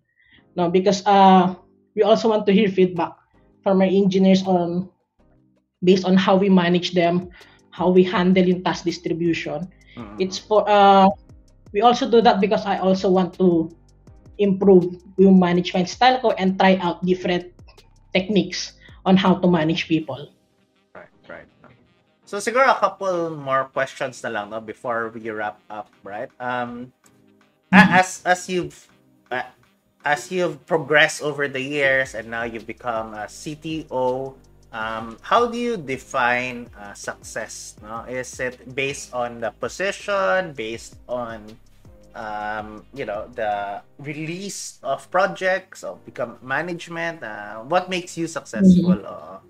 No, 0.58 0.68
because 0.68 1.06
uh 1.06 1.54
we 1.94 2.02
also 2.02 2.28
want 2.28 2.46
to 2.46 2.52
hear 2.52 2.68
feedback 2.68 3.14
from 3.62 3.80
our 3.80 3.90
engineers 3.90 4.42
on 4.46 4.90
based 5.82 6.04
on 6.04 6.16
how 6.16 6.36
we 6.36 6.48
manage 6.48 6.92
them, 6.92 7.30
how 7.70 7.88
we 7.90 8.04
handle 8.04 8.44
in 8.44 8.62
task 8.62 8.84
distribution. 8.84 9.68
Mm-hmm. 9.96 10.20
It's 10.20 10.38
for 10.38 10.68
uh 10.68 11.08
we 11.72 11.80
also 11.80 12.10
do 12.10 12.20
that 12.22 12.40
because 12.40 12.66
I 12.66 12.78
also 12.78 13.10
want 13.10 13.34
to 13.38 13.70
improve 14.38 14.96
yung 15.16 15.38
management 15.38 15.88
style 15.88 16.18
ko 16.20 16.32
and 16.34 16.58
try 16.58 16.76
out 16.80 17.04
different 17.04 17.52
techniques 18.12 18.74
on 19.06 19.16
how 19.16 19.36
to 19.38 19.46
manage 19.46 19.86
people. 19.86 20.32
Right, 20.94 21.12
right. 21.28 21.48
So 22.24 22.38
siguro 22.38 22.70
a 22.70 22.78
couple 22.78 23.30
more 23.30 23.70
questions 23.70 24.22
na 24.22 24.30
lang 24.30 24.50
no 24.50 24.60
before 24.60 25.10
we 25.10 25.30
wrap 25.30 25.60
up, 25.70 25.90
right? 26.02 26.30
Um 26.40 26.92
mm-hmm. 27.72 27.90
as 27.96 28.22
as 28.26 28.48
you've 28.48 28.86
uh, 29.30 29.46
as 30.04 30.32
you've 30.32 30.64
progressed 30.66 31.22
over 31.22 31.48
the 31.48 31.60
years 31.60 32.14
and 32.14 32.28
now 32.28 32.44
you've 32.44 32.66
become 32.66 33.12
a 33.14 33.28
CTO, 33.28 34.34
um, 34.72 35.18
how 35.22 35.46
do 35.46 35.58
you 35.58 35.76
define 35.76 36.70
uh, 36.78 36.94
success? 36.94 37.76
No, 37.82 38.04
is 38.06 38.38
it 38.38 38.74
based 38.74 39.12
on 39.12 39.40
the 39.40 39.50
position, 39.50 40.52
based 40.54 40.96
on 41.08 41.42
um, 42.14 42.84
you 42.94 43.04
know 43.04 43.26
the 43.34 43.82
release 43.98 44.78
of 44.82 45.10
projects 45.10 45.82
or 45.82 45.98
become 46.06 46.38
management? 46.42 47.22
Uh, 47.22 47.66
what 47.66 47.90
makes 47.90 48.16
you 48.16 48.26
successful? 48.26 48.96
Mm-hmm. 48.96 49.46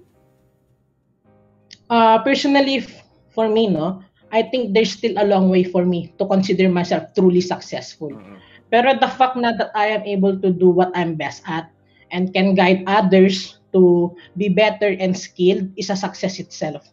Uh, 1.91 2.19
personally, 2.23 2.87
for 3.35 3.49
me, 3.49 3.67
no, 3.67 4.03
I 4.33 4.43
think 4.43 4.73
there's 4.73 4.93
still 4.93 5.15
a 5.19 5.27
long 5.27 5.51
way 5.51 5.65
for 5.65 5.85
me 5.85 6.15
to 6.19 6.25
consider 6.27 6.69
myself 6.69 7.13
truly 7.15 7.41
successful. 7.41 8.11
Mm-hmm. 8.11 8.37
Pero 8.71 8.95
the 8.97 9.11
fact 9.11 9.35
na 9.35 9.53
that 9.59 9.75
I 9.75 9.91
am 9.91 10.07
able 10.07 10.39
to 10.39 10.49
do 10.49 10.71
what 10.71 10.95
I'm 10.95 11.19
best 11.19 11.43
at 11.45 11.69
and 12.15 12.33
can 12.33 12.55
guide 12.55 12.87
others 12.87 13.60
to 13.73 14.15
be 14.37 14.49
better 14.49 14.97
and 14.99 15.17
skilled 15.17 15.71
is 15.77 15.91
a 15.91 15.97
success 15.97 16.39
itself. 16.39 16.89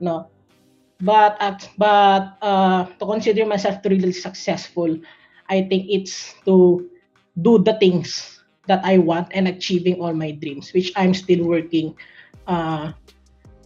No, 0.00 0.30
but 1.00 1.36
at 1.40 1.68
but 1.78 2.38
uh, 2.42 2.86
to 2.98 3.04
consider 3.06 3.46
myself 3.46 3.82
truly 3.82 4.12
successful, 4.12 4.98
I 5.48 5.62
think 5.62 5.86
it's 5.88 6.34
to 6.44 6.86
do 7.40 7.58
the 7.58 7.78
things 7.78 8.38
that 8.66 8.84
I 8.84 8.98
want 8.98 9.32
and 9.32 9.48
achieving 9.48 10.00
all 10.00 10.12
my 10.12 10.30
dreams, 10.32 10.72
which 10.72 10.92
I'm 10.94 11.14
still 11.14 11.46
working 11.46 11.96
uh, 12.46 12.92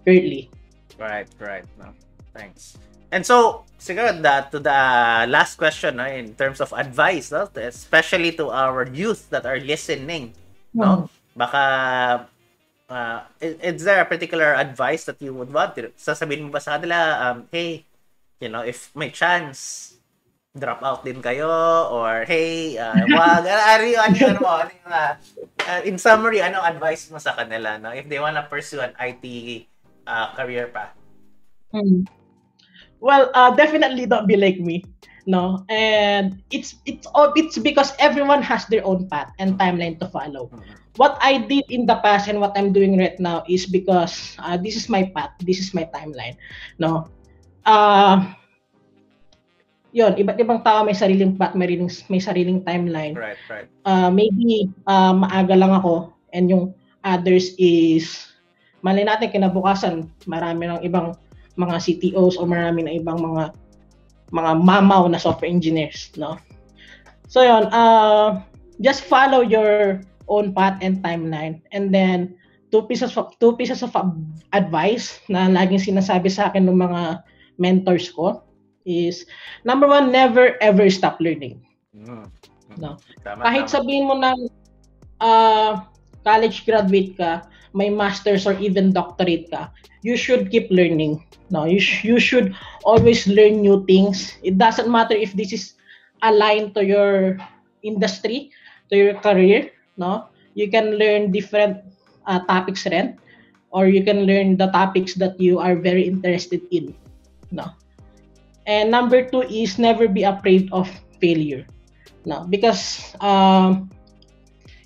currently. 0.07 0.48
Right, 0.96 1.27
right. 1.40 1.66
No, 1.79 1.90
thanks. 2.33 2.79
And 3.12 3.27
so, 3.27 3.68
siguro 3.77 4.14
that 4.22 4.48
to 4.53 4.59
the 4.62 4.81
last 5.29 5.61
question 5.61 6.01
no, 6.01 6.07
in 6.07 6.33
terms 6.33 6.62
of 6.62 6.72
advice, 6.72 7.29
no, 7.29 7.51
especially 7.61 8.33
to 8.40 8.48
our 8.48 8.88
youth 8.88 9.29
that 9.29 9.44
are 9.44 9.61
listening, 9.61 10.33
no, 10.72 10.85
mm-hmm. 10.85 11.37
baka 11.37 11.64
uh, 12.92 13.24
is, 13.40 13.85
there 13.85 14.00
a 14.00 14.05
particular 14.05 14.52
advice 14.55 15.09
that 15.09 15.16
you 15.24 15.33
would 15.33 15.48
want? 15.48 15.74
Sasabihin 15.96 16.46
mo 16.46 16.50
ba 16.52 16.61
sa 16.61 16.76
kanila, 16.76 16.96
um, 17.24 17.48
hey, 17.48 17.88
you 18.38 18.52
know, 18.52 18.61
if 18.61 18.92
may 18.92 19.09
chance, 19.09 19.92
drop 20.52 20.85
out 20.85 21.00
din 21.00 21.24
kayo 21.24 21.48
or 21.88 22.28
hey 22.28 22.76
uh, 22.76 22.92
wag 23.16 23.40
ano 23.48 23.88
ano 23.96 24.20
ano 24.20 24.37
mo 24.37 24.52
ano 24.52 24.68
yung, 24.68 24.92
uh, 24.92 25.12
uh, 25.64 25.81
in 25.81 25.96
summary 25.96 26.44
ano 26.44 26.61
advice 26.61 27.09
mo 27.09 27.16
sa 27.16 27.33
kanila 27.33 27.81
no 27.81 27.88
if 27.88 28.05
they 28.05 28.20
wanna 28.20 28.44
pursue 28.52 28.85
an 28.85 28.92
IT 29.00 29.24
uh, 30.05 30.28
career 30.37 30.68
pa 30.68 30.92
hmm. 31.72 32.05
well 33.00 33.33
uh, 33.33 33.48
definitely 33.57 34.05
don't 34.05 34.28
be 34.28 34.37
like 34.37 34.61
me 34.61 34.85
no 35.26 35.64
and 35.70 36.42
it's 36.50 36.82
it's 36.87 37.06
all 37.14 37.32
it's 37.37 37.58
because 37.58 37.94
everyone 37.98 38.42
has 38.42 38.66
their 38.66 38.85
own 38.85 39.06
path 39.08 39.30
and 39.38 39.58
timeline 39.58 39.98
to 39.98 40.06
follow 40.08 40.50
mm-hmm. 40.50 40.74
what 40.96 41.18
i 41.22 41.38
did 41.38 41.64
in 41.70 41.87
the 41.87 41.96
past 42.02 42.26
and 42.26 42.40
what 42.40 42.52
i'm 42.58 42.72
doing 42.72 42.98
right 42.98 43.18
now 43.20 43.42
is 43.48 43.66
because 43.66 44.35
uh, 44.42 44.56
this 44.56 44.74
is 44.74 44.88
my 44.88 45.06
path 45.14 45.30
this 45.42 45.58
is 45.58 45.74
my 45.74 45.87
timeline 45.94 46.35
no 46.78 47.06
uh 47.66 48.18
yon 49.92 50.16
iba't 50.16 50.40
ibang 50.40 50.64
tao 50.64 50.82
may 50.82 50.96
sariling 50.96 51.37
path, 51.37 51.52
may 51.52 51.68
sariling, 51.68 51.92
may 52.08 52.20
sariling 52.20 52.61
timeline. 52.64 53.12
Right, 53.12 53.37
right. 53.52 53.68
Uh, 53.85 54.08
maybe 54.08 54.72
uh, 54.88 55.12
maaga 55.12 55.52
lang 55.52 55.76
ako 55.76 56.16
and 56.32 56.48
yung 56.48 56.72
others 57.04 57.52
is 57.61 58.32
malay 58.80 59.04
natin 59.04 59.30
kinabukasan 59.30 60.08
marami 60.24 60.72
ng 60.72 60.80
ibang 60.82 61.14
mga 61.61 61.76
CTOs 61.76 62.40
o 62.40 62.48
marami 62.48 62.88
ng 62.88 63.04
ibang 63.04 63.20
mga 63.20 63.52
mga 64.33 64.64
mamaw 64.64 65.07
na 65.07 65.21
software 65.21 65.53
engineers, 65.53 66.11
no? 66.16 66.40
So 67.29 67.45
yon, 67.45 67.68
uh, 67.73 68.40
just 68.81 69.05
follow 69.05 69.45
your 69.45 70.01
own 70.29 70.57
path 70.57 70.81
and 70.81 71.05
timeline 71.05 71.61
and 71.73 71.92
then 71.92 72.37
two 72.73 72.83
pieces 72.88 73.16
of 73.21 73.37
two 73.37 73.53
pieces 73.57 73.85
of 73.85 73.92
advice 74.57 75.21
na 75.29 75.49
laging 75.49 75.92
sinasabi 75.92 76.33
sa 76.33 76.49
akin 76.49 76.64
ng 76.64 76.81
mga 76.81 77.21
mentors 77.61 78.09
ko 78.09 78.40
is 78.88 79.29
number 79.62 79.87
one, 79.87 80.11
never 80.11 80.57
ever 80.64 80.88
stop 80.88 81.21
learning. 81.21 81.61
Mm. 81.92 82.27
No. 82.81 82.97
Tama, 83.23 83.45
Kahit 83.45 83.68
tama. 83.68 83.75
sabihin 83.77 84.09
mo 84.09 84.16
na 84.16 84.33
uh, 85.21 85.85
college 86.25 86.64
graduate 86.64 87.14
ka, 87.14 87.45
may 87.74 87.90
masters 87.90 88.46
or 88.46 88.54
even 88.61 88.92
doctorate 88.92 89.50
ka, 89.50 89.72
you 90.02 90.16
should 90.16 90.50
keep 90.50 90.68
learning. 90.70 91.24
No, 91.50 91.64
you 91.64 91.80
sh- 91.80 92.04
you 92.04 92.18
should 92.18 92.54
always 92.85 93.26
learn 93.28 93.61
new 93.61 93.85
things. 93.85 94.37
It 94.42 94.56
doesn't 94.58 94.90
matter 94.90 95.14
if 95.14 95.32
this 95.32 95.52
is 95.52 95.74
aligned 96.22 96.74
to 96.74 96.85
your 96.85 97.38
industry, 97.82 98.50
to 98.90 98.96
your 98.96 99.14
career, 99.20 99.70
no? 99.96 100.28
You 100.54 100.68
can 100.70 100.96
learn 101.00 101.32
different 101.32 101.80
uh, 102.26 102.40
topics 102.46 102.87
rin 102.87 103.18
or 103.72 103.88
you 103.88 104.04
can 104.04 104.24
learn 104.28 104.56
the 104.56 104.68
topics 104.70 105.14
that 105.16 105.40
you 105.40 105.58
are 105.58 105.76
very 105.76 106.04
interested 106.04 106.61
in, 106.70 106.94
no? 107.50 107.72
And 108.66 108.90
number 108.90 109.24
two 109.26 109.42
is 109.48 109.78
never 109.78 110.06
be 110.06 110.22
afraid 110.22 110.68
of 110.72 110.88
failure. 111.20 111.66
No, 112.24 112.46
because 112.48 113.14
um, 113.18 113.90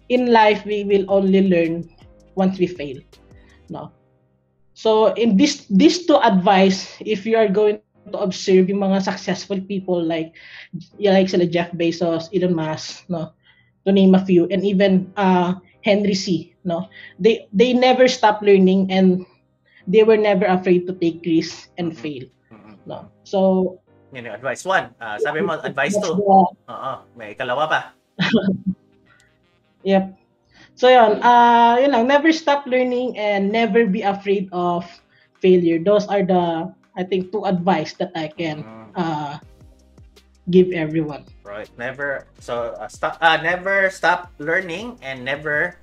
in 0.08 0.32
life 0.32 0.64
we 0.64 0.84
will 0.84 1.04
only 1.08 1.48
learn 1.48 1.84
once 2.36 2.60
we 2.60 2.68
fail. 2.68 3.00
No. 3.68 3.90
So 4.76 5.10
in 5.16 5.40
this 5.40 5.66
these 5.72 6.04
two 6.04 6.20
advice, 6.20 6.94
if 7.00 7.24
you 7.24 7.40
are 7.40 7.48
going 7.48 7.80
to 8.12 8.18
observe 8.20 8.68
yung 8.68 8.84
mga 8.84 9.02
successful 9.02 9.58
people 9.64 9.98
like 9.98 10.36
like 11.00 11.32
sila 11.32 11.48
Jeff 11.48 11.72
Bezos, 11.74 12.30
Elon 12.30 12.54
Musk, 12.54 13.08
no, 13.08 13.32
to 13.82 13.90
name 13.90 14.14
a 14.14 14.22
few, 14.22 14.46
and 14.52 14.62
even 14.62 15.10
uh, 15.16 15.56
Henry 15.80 16.14
C. 16.14 16.54
No, 16.62 16.92
they 17.18 17.48
they 17.50 17.72
never 17.72 18.06
stop 18.06 18.44
learning 18.44 18.92
and 18.92 19.24
they 19.88 20.04
were 20.04 20.20
never 20.20 20.44
afraid 20.44 20.86
to 20.86 20.94
take 20.94 21.24
risks 21.24 21.72
and 21.80 21.96
fail. 21.96 22.28
No. 22.86 23.10
So, 23.26 23.80
yun 24.14 24.30
yung 24.30 24.36
advice 24.38 24.62
one. 24.62 24.94
Uh, 25.02 25.18
sabi 25.18 25.42
mo, 25.42 25.58
advice 25.58 25.98
two. 25.98 26.14
Oo, 26.22 26.92
may 27.18 27.34
ikalawa 27.34 27.64
pa. 27.66 27.80
yep. 29.82 30.14
So 30.76 30.92
yun, 30.92 31.24
uh, 31.24 31.80
yun 31.80 31.96
lang, 31.96 32.04
never 32.06 32.28
stop 32.36 32.68
learning 32.68 33.16
and 33.16 33.48
never 33.48 33.88
be 33.88 34.04
afraid 34.04 34.52
of 34.52 34.84
failure. 35.40 35.80
Those 35.80 36.04
are 36.06 36.20
the, 36.20 36.68
I 36.92 37.02
think, 37.02 37.32
two 37.32 37.48
advice 37.48 37.96
that 37.96 38.12
I 38.12 38.28
can 38.28 38.60
uh, 38.92 39.40
give 40.52 40.76
everyone. 40.76 41.24
Right. 41.48 41.72
Never, 41.80 42.28
so, 42.44 42.76
uh, 42.76 42.88
stop, 42.92 43.16
uh, 43.24 43.40
never 43.40 43.88
stop 43.88 44.28
learning 44.36 45.00
and 45.00 45.24
never 45.24 45.80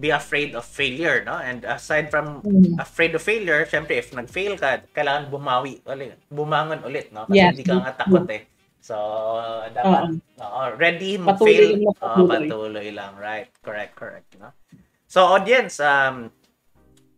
be 0.00 0.10
afraid 0.10 0.58
of 0.58 0.66
failure, 0.66 1.22
no? 1.22 1.38
And 1.38 1.62
aside 1.62 2.10
from 2.10 2.42
mm. 2.42 2.74
afraid 2.82 3.14
of 3.14 3.22
failure, 3.22 3.62
syempre 3.70 4.02
if 4.02 4.10
nag-fail 4.10 4.58
ka, 4.58 4.82
kailangan 4.90 5.30
bumawi 5.30 5.78
ulit, 5.86 6.18
bumangon 6.26 6.82
ulit, 6.82 7.14
no? 7.14 7.30
Kasi 7.30 7.38
yes. 7.38 7.54
hindi 7.54 7.62
ka 7.62 7.78
nga 7.78 7.94
takot 8.02 8.26
eh. 8.34 8.42
So, 8.84 9.00
dapat 9.72 10.20
uh, 10.36 10.44
uh, 10.44 10.68
ready 10.76 11.16
mag-fail, 11.16 11.80
patuloy, 11.80 12.04
uh, 12.04 12.20
patuloy 12.28 12.86
lang, 12.92 13.16
right? 13.16 13.48
Correct, 13.64 13.96
correct, 13.96 14.36
no? 14.36 14.52
So, 15.08 15.24
audience, 15.24 15.80
um, 15.80 16.28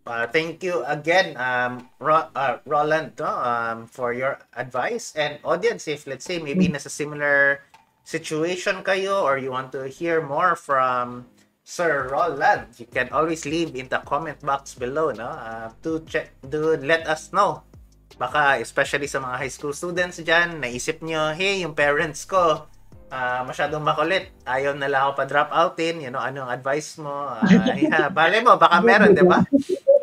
uh, 0.06 0.30
thank 0.30 0.62
you 0.62 0.86
again, 0.86 1.34
um, 1.34 1.90
Ro- 1.98 2.30
uh, 2.38 2.62
Roland, 2.70 3.18
no? 3.18 3.26
um, 3.26 3.90
for 3.90 4.14
your 4.14 4.38
advice. 4.54 5.10
And 5.18 5.42
audience, 5.42 5.90
if 5.90 6.06
let's 6.06 6.22
say 6.22 6.38
maybe 6.38 6.70
nasa 6.70 6.86
similar 6.86 7.66
situation 8.06 8.86
kayo 8.86 9.26
or 9.26 9.34
you 9.34 9.50
want 9.50 9.74
to 9.74 9.90
hear 9.90 10.22
more 10.22 10.54
from 10.54 11.26
Sir 11.66 12.14
Roland, 12.14 12.78
you 12.78 12.86
can 12.86 13.10
always 13.10 13.42
leave 13.42 13.74
in 13.74 13.90
the 13.90 13.98
comment 14.06 14.38
box 14.38 14.78
below, 14.78 15.10
no? 15.10 15.34
Uh, 15.34 15.74
to 15.82 15.98
check, 16.06 16.30
to 16.46 16.78
let 16.78 17.10
us 17.10 17.34
know. 17.34 17.66
Baka, 18.14 18.62
especially 18.62 19.10
sa 19.10 19.18
mga 19.18 19.36
high 19.42 19.52
school 19.52 19.74
students 19.74 20.22
dyan, 20.22 20.62
naisip 20.62 21.02
nyo, 21.02 21.34
hey, 21.34 21.66
yung 21.66 21.74
parents 21.74 22.22
ko, 22.24 22.70
uh, 23.10 23.40
masyadong 23.42 23.82
makulit. 23.82 24.30
Ayaw 24.46 24.78
na 24.78 24.86
lang 24.86 25.10
ako 25.10 25.12
pa-drop 25.18 25.50
outin. 25.50 25.98
You 25.98 26.14
know, 26.14 26.22
anong 26.22 26.48
advice 26.48 26.96
mo? 27.02 27.12
Uh, 27.28 27.44
yeah, 27.82 28.08
bale 28.08 28.40
mo, 28.40 28.56
baka 28.56 28.78
meron, 28.80 29.12
di 29.12 29.26
ba? 29.26 29.42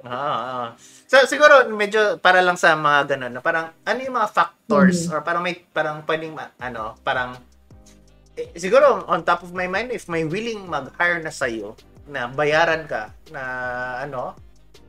Oo. 0.04 0.14
Uh, 0.14 0.68
so, 1.08 1.24
siguro, 1.26 1.72
medyo 1.72 2.20
para 2.20 2.44
lang 2.44 2.60
sa 2.60 2.76
mga 2.76 3.16
ganun, 3.16 3.40
no? 3.40 3.42
parang, 3.42 3.72
ano 3.88 4.00
yung 4.04 4.20
mga 4.20 4.30
factors, 4.30 5.08
mm-hmm. 5.08 5.14
or 5.16 5.20
parang 5.24 5.42
may, 5.42 5.56
parang 5.72 6.04
pwedeng, 6.04 6.36
ano, 6.60 7.00
parang, 7.02 7.40
eh, 8.34 8.50
siguro 8.58 9.06
on 9.06 9.22
top 9.22 9.46
of 9.46 9.54
my 9.54 9.70
mind 9.70 9.94
if 9.94 10.10
may 10.10 10.26
willing 10.26 10.66
mag-hire 10.66 11.22
na 11.22 11.30
sa 11.30 11.46
iyo 11.46 11.78
na 12.10 12.26
bayaran 12.26 12.84
ka 12.90 13.14
na 13.30 13.42
ano 14.04 14.34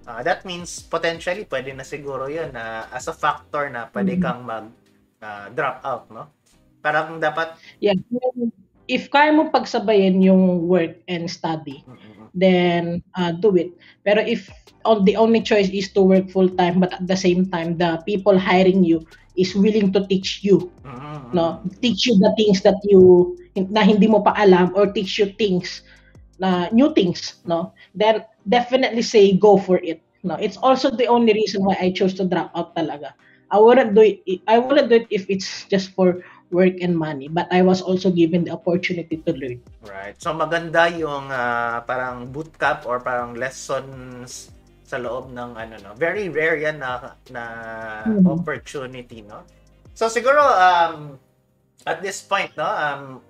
uh, 0.07 0.21
that 0.23 0.45
means 0.49 0.85
potentially 0.85 1.45
pwede 1.49 1.73
na 1.73 1.85
siguro 1.85 2.29
'yun 2.29 2.53
na 2.53 2.89
as 2.93 3.09
a 3.09 3.15
factor 3.15 3.69
na 3.69 3.89
pwede 3.91 4.17
mm-hmm. 4.17 4.25
kang 4.25 4.41
mag 4.45 4.67
uh, 5.25 5.47
drop 5.53 5.81
out 5.85 6.05
no 6.13 6.31
parang 6.85 7.17
dapat 7.17 7.57
yeah 7.81 7.97
if 8.89 9.09
kaya 9.09 9.33
mo 9.33 9.49
pagsabayin 9.49 10.21
yung 10.21 10.69
work 10.69 11.01
and 11.09 11.29
study, 11.29 11.85
Mm-mm. 11.89 12.29
then 12.37 13.01
uh, 13.17 13.33
do 13.33 13.57
it. 13.57 13.73
Pero 14.05 14.21
if 14.21 14.49
on 14.85 15.05
the 15.09 15.17
only 15.17 15.41
choice 15.41 15.73
is 15.73 15.89
to 15.97 16.05
work 16.05 16.29
full 16.29 16.49
time 16.61 16.81
but 16.81 16.93
at 16.93 17.07
the 17.09 17.17
same 17.17 17.49
time 17.49 17.81
the 17.81 17.97
people 18.05 18.37
hiring 18.37 18.85
you 18.85 19.01
is 19.41 19.57
willing 19.57 19.93
to 19.93 20.05
teach 20.07 20.45
you, 20.45 20.69
Mm-mm. 20.85 21.33
no? 21.33 21.65
Teach 21.81 22.07
you 22.07 22.21
the 22.21 22.33
things 22.37 22.61
that 22.63 22.77
you 22.85 23.35
na 23.57 23.81
hindi 23.81 24.07
mo 24.07 24.21
pa 24.21 24.37
alam 24.37 24.75
or 24.77 24.91
teach 24.93 25.17
you 25.17 25.33
things 25.41 25.81
na 26.39 26.69
new 26.71 26.93
things, 26.95 27.41
no? 27.47 27.73
Then 27.95 28.25
definitely 28.49 29.03
say 29.03 29.33
go 29.37 29.57
for 29.59 29.79
it. 29.83 30.03
No, 30.25 30.41
it's 30.41 30.57
also 30.57 30.89
the 30.89 31.07
only 31.07 31.37
reason 31.37 31.65
why 31.65 31.77
I 31.77 31.93
chose 31.93 32.17
to 32.17 32.25
drop 32.25 32.49
out 32.57 32.73
talaga. 32.73 33.13
I 33.53 33.61
wouldn't 33.61 33.93
do 33.93 34.01
it. 34.01 34.41
I 34.49 34.57
wouldn't 34.57 34.89
do 34.89 35.05
it 35.05 35.09
if 35.13 35.29
it's 35.29 35.69
just 35.69 35.93
for 35.93 36.25
work 36.49 36.81
and 36.81 36.97
money, 36.97 37.29
but 37.29 37.47
I 37.53 37.61
was 37.61 37.85
also 37.85 38.09
given 38.09 38.45
the 38.49 38.57
opportunity 38.57 39.21
to 39.21 39.31
learn. 39.37 39.61
Right. 39.85 40.17
So 40.17 40.33
maganda 40.33 40.89
yung 40.89 41.29
ah, 41.29 41.85
parang 41.85 42.33
bootcamp 42.33 42.89
or 42.89 43.05
parang 43.05 43.37
lessons 43.37 44.49
sa 44.85 44.97
loob 44.97 45.33
ng 45.33 45.57
ano 45.61 45.75
no. 45.81 45.91
Very 45.97 46.33
rare 46.33 46.57
yan 46.57 46.81
na 46.81 47.17
na 47.29 47.43
Mhm. 48.09 48.25
opportunity, 48.25 49.21
no. 49.25 49.45
So 49.93 50.09
siguro 50.09 50.41
um 50.41 51.21
at 51.85 52.01
this 52.01 52.25
point, 52.25 52.53
no, 52.57 52.65
um 52.65 53.21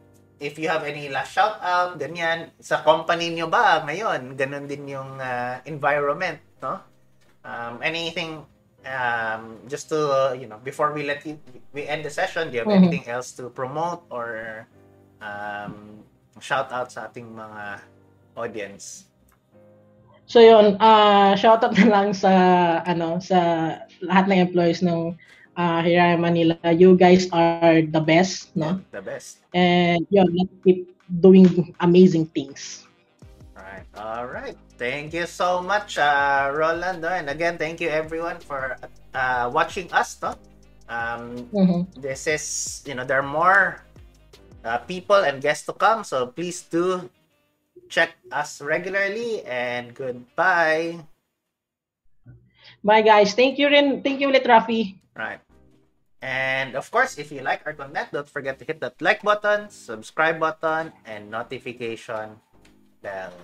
if 0.41 0.59
you 0.59 0.69
have 0.69 0.83
any 0.83 1.09
last 1.09 1.33
shout 1.33 1.59
out, 1.63 1.99
ganyan, 1.99 2.51
sa 2.59 2.83
company 2.83 3.31
nyo 3.31 3.47
ba 3.47 3.83
ngayon, 3.87 4.35
ganun 4.35 4.67
din 4.67 4.89
yung 4.91 5.19
ah, 5.23 5.63
environment, 5.65 6.41
no? 6.63 6.81
Um, 7.45 7.79
anything 7.85 8.43
um, 8.87 9.61
just 9.69 9.89
to, 9.89 9.99
uh, 9.99 10.33
you 10.33 10.47
know, 10.47 10.59
before 10.63 10.93
we 10.93 11.05
let 11.05 11.25
you, 11.27 11.39
we 11.73 11.87
end 11.87 12.05
the 12.05 12.11
session, 12.11 12.49
do 12.49 12.57
you 12.57 12.63
have 12.65 12.73
Mhm. 12.73 12.89
anything 12.89 13.05
else 13.09 13.33
to 13.37 13.49
promote 13.51 14.05
or 14.09 14.65
um, 15.21 16.05
shout 16.41 16.73
out 16.73 16.93
sa 16.93 17.09
ating 17.09 17.29
mga 17.33 17.81
audience? 18.37 19.09
So 20.25 20.41
yun, 20.41 20.81
uh, 20.81 21.37
shoutout 21.37 21.77
na 21.77 21.87
lang 22.01 22.09
sa 22.17 22.33
ano 22.89 23.21
sa 23.21 23.39
lahat 24.01 24.25
ng 24.29 24.41
employees 24.41 24.81
ng 24.81 25.13
uh, 25.57 25.83
in 25.85 26.21
Manila. 26.21 26.59
You 26.73 26.97
guys 26.97 27.29
are 27.33 27.83
the 27.83 28.01
best, 28.01 28.55
no? 28.55 28.81
The 28.91 29.03
best. 29.03 29.39
And 29.53 30.07
yun, 30.11 30.29
let's 30.35 30.53
keep 30.65 30.91
doing 31.21 31.75
amazing 31.81 32.27
things. 32.27 32.87
Right. 33.55 33.87
All 33.97 34.27
right. 34.27 34.57
Thank 34.79 35.13
you 35.15 35.27
so 35.27 35.63
much, 35.63 35.99
uh, 35.99 36.51
Roland. 36.55 37.05
And 37.05 37.31
again, 37.31 37.59
thank 37.59 37.81
you 37.81 37.89
everyone 37.89 38.39
for 38.39 38.77
uh, 39.15 39.51
watching 39.53 39.91
us. 39.93 40.19
No? 40.23 40.35
Um, 40.89 41.49
Mhm. 41.55 41.87
this 42.01 42.27
is, 42.27 42.83
you 42.87 42.95
know, 42.95 43.05
there 43.05 43.21
are 43.21 43.27
more 43.27 43.85
uh, 44.65 44.79
people 44.85 45.21
and 45.23 45.41
guests 45.41 45.67
to 45.67 45.73
come. 45.73 46.05
So 46.05 46.27
please 46.27 46.63
do 46.63 47.09
check 47.89 48.17
us 48.33 48.61
regularly. 48.61 49.45
And 49.45 49.95
goodbye. 49.95 51.05
Bye 52.85 53.03
guys. 53.03 53.35
Thank 53.35 53.59
you 53.59 53.69
rin. 53.69 54.03
Thank 54.03 54.21
you 54.21 54.29
ulit, 54.29 54.45
Rafi. 54.45 54.97
Right. 55.17 55.44
And 56.25 56.73
of 56.73 56.89
course, 56.89 57.21
if 57.21 57.29
you 57.29 57.45
like 57.45 57.61
our 57.69 57.77
content, 57.77 58.09
don't 58.09 58.25
forget 58.25 58.57
to 58.57 58.65
hit 58.65 58.81
that 58.81 58.97
like 59.05 59.21
button, 59.21 59.69
subscribe 59.69 60.41
button, 60.41 60.89
and 61.05 61.29
notification 61.29 62.41
bell. 63.05 63.37